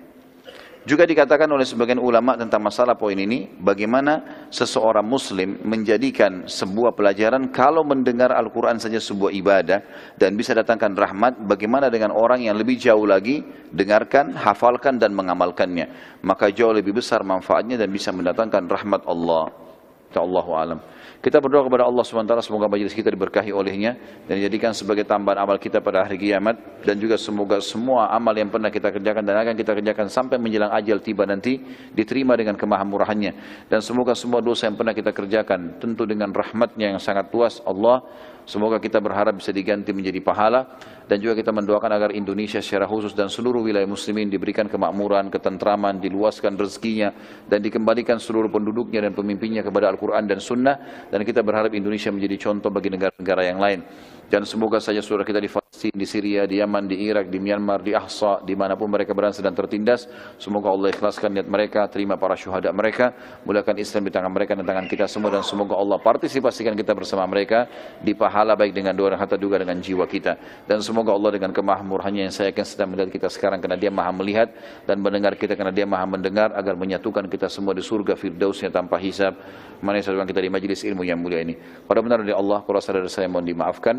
Juga 0.90 1.06
dikatakan 1.06 1.46
oleh 1.46 1.62
sebagian 1.62 2.02
ulama 2.02 2.34
tentang 2.34 2.66
masalah 2.66 2.98
poin 2.98 3.14
ini, 3.14 3.46
bagaimana 3.62 4.42
seseorang 4.50 5.06
muslim 5.06 5.62
menjadikan 5.62 6.50
sebuah 6.50 6.98
pelajaran 6.98 7.46
kalau 7.54 7.86
mendengar 7.86 8.34
Al-Quran 8.34 8.82
saja 8.82 8.98
sebuah 8.98 9.30
ibadah 9.30 9.86
dan 10.18 10.34
bisa 10.34 10.50
datangkan 10.50 10.98
rahmat, 10.98 11.46
bagaimana 11.46 11.94
dengan 11.94 12.10
orang 12.10 12.42
yang 12.42 12.58
lebih 12.58 12.74
jauh 12.74 13.06
lagi, 13.06 13.38
dengarkan, 13.70 14.34
hafalkan 14.34 14.98
dan 14.98 15.14
mengamalkannya. 15.14 16.18
Maka 16.26 16.50
jauh 16.50 16.74
lebih 16.74 16.98
besar 16.98 17.22
manfaatnya 17.22 17.78
dan 17.78 17.86
bisa 17.94 18.10
mendatangkan 18.10 18.66
rahmat 18.66 19.06
Allah. 19.06 19.69
Allahu 20.18 20.50
alam. 20.58 20.78
Kita 21.20 21.36
berdoa 21.36 21.68
kepada 21.68 21.84
Allah 21.84 22.00
SWT 22.00 22.48
semoga 22.48 22.64
majelis 22.64 22.96
kita 22.96 23.12
diberkahi 23.12 23.52
olehnya 23.52 23.92
dan 24.24 24.40
dijadikan 24.40 24.72
sebagai 24.72 25.04
tambahan 25.04 25.44
amal 25.44 25.60
kita 25.60 25.84
pada 25.84 26.08
hari 26.08 26.16
kiamat 26.16 26.56
dan 26.80 26.96
juga 26.96 27.20
semoga 27.20 27.60
semua 27.60 28.08
amal 28.08 28.32
yang 28.32 28.48
pernah 28.48 28.72
kita 28.72 28.88
kerjakan 28.88 29.20
dan 29.20 29.36
akan 29.36 29.52
kita 29.52 29.76
kerjakan 29.76 30.08
sampai 30.08 30.40
menjelang 30.40 30.72
ajal 30.72 30.96
tiba 31.04 31.28
nanti 31.28 31.60
diterima 31.92 32.40
dengan 32.40 32.56
kemahamurahannya 32.56 33.32
dan 33.68 33.84
semoga 33.84 34.16
semua 34.16 34.40
dosa 34.40 34.72
yang 34.72 34.80
pernah 34.80 34.96
kita 34.96 35.12
kerjakan 35.12 35.76
tentu 35.76 36.08
dengan 36.08 36.32
rahmatnya 36.32 36.96
yang 36.96 37.00
sangat 37.04 37.28
luas 37.28 37.60
Allah 37.68 38.00
semoga 38.42 38.82
kita 38.82 38.98
berharap 38.98 39.38
bisa 39.38 39.54
diganti 39.54 39.94
menjadi 39.94 40.18
pahala 40.18 40.66
dan 41.06 41.22
juga 41.22 41.38
kita 41.38 41.54
mendoakan 41.54 41.90
agar 41.94 42.10
Indonesia 42.10 42.58
secara 42.58 42.90
khusus 42.90 43.14
dan 43.14 43.30
seluruh 43.30 43.62
wilayah 43.62 43.86
muslimin 43.86 44.26
diberikan 44.26 44.66
kemakmuran, 44.66 45.30
ketentraman, 45.30 46.02
diluaskan 46.02 46.58
rezekinya 46.58 47.14
dan 47.46 47.62
dikembalikan 47.62 48.18
seluruh 48.18 48.50
penduduknya 48.50 49.06
dan 49.06 49.14
pemimpinnya 49.14 49.62
kepada 49.62 49.90
Al 49.90 50.00
Al-Quran 50.00 50.24
dan 50.24 50.40
Sunnah 50.40 50.76
dan 51.12 51.20
kita 51.28 51.44
berharap 51.44 51.76
Indonesia 51.76 52.08
menjadi 52.08 52.48
contoh 52.48 52.72
bagi 52.72 52.88
negara-negara 52.88 53.42
yang 53.44 53.60
lain. 53.60 53.80
Dan 54.30 54.46
semoga 54.46 54.78
saja 54.78 55.02
saudara 55.02 55.26
kita 55.26 55.42
di 55.42 55.50
Palestina, 55.50 55.98
di 55.98 56.06
Syria, 56.06 56.46
di 56.46 56.62
Yaman, 56.62 56.86
di 56.86 57.02
Irak, 57.02 57.34
di 57.34 57.42
Myanmar, 57.42 57.82
di 57.82 57.98
Ahsa, 57.98 58.38
di 58.46 58.54
mana 58.54 58.78
pun 58.78 58.86
mereka 58.86 59.10
berada 59.10 59.34
sedang 59.34 59.58
tertindas. 59.58 60.06
Semoga 60.38 60.70
Allah 60.70 60.94
ikhlaskan 60.94 61.34
niat 61.34 61.50
mereka, 61.50 61.90
terima 61.90 62.14
para 62.14 62.38
syuhada 62.38 62.70
mereka, 62.70 63.10
mulakan 63.42 63.82
Islam 63.82 64.06
di 64.06 64.14
tangan 64.14 64.30
mereka 64.30 64.54
dan 64.54 64.62
tangan 64.62 64.86
kita 64.86 65.10
semua 65.10 65.34
dan 65.34 65.42
semoga 65.42 65.74
Allah 65.74 65.98
partisipasikan 65.98 66.78
kita 66.78 66.94
bersama 66.94 67.26
mereka 67.26 67.66
di 67.98 68.14
pahala 68.14 68.54
baik 68.54 68.70
dengan 68.70 68.94
doa 68.94 69.10
dan 69.10 69.18
harta 69.18 69.34
juga 69.34 69.58
dengan 69.58 69.82
jiwa 69.82 70.06
kita. 70.06 70.38
Dan 70.62 70.78
semoga 70.78 71.10
Allah 71.10 71.34
dengan 71.34 71.50
kemahmurahannya 71.50 72.30
yang 72.30 72.34
saya 72.34 72.54
akan 72.54 72.66
sedang 72.70 72.94
melihat 72.94 73.10
kita 73.10 73.26
sekarang 73.26 73.58
karena 73.58 73.74
dia 73.74 73.90
maha 73.90 74.14
melihat 74.14 74.54
dan 74.86 75.02
mendengar 75.02 75.34
kita 75.34 75.58
karena 75.58 75.74
dia 75.74 75.90
maha 75.90 76.06
mendengar 76.06 76.54
agar 76.54 76.78
menyatukan 76.78 77.26
kita 77.26 77.50
semua 77.50 77.74
di 77.74 77.82
surga 77.82 78.14
firdausnya 78.14 78.70
tanpa 78.70 78.94
hisab. 79.02 79.34
Mana 79.82 79.98
kita 79.98 80.38
di 80.38 80.50
majlis 80.54 80.86
ilmu 80.86 81.02
yang 81.02 81.18
mulia 81.18 81.42
ini. 81.42 81.58
Pada 81.82 81.98
benar 81.98 82.22
dari 82.22 82.30
Allah, 82.30 82.62
para 82.62 82.78
saudara 82.78 83.10
saya 83.10 83.26
mohon 83.26 83.42
dimaafkan. 83.42 83.98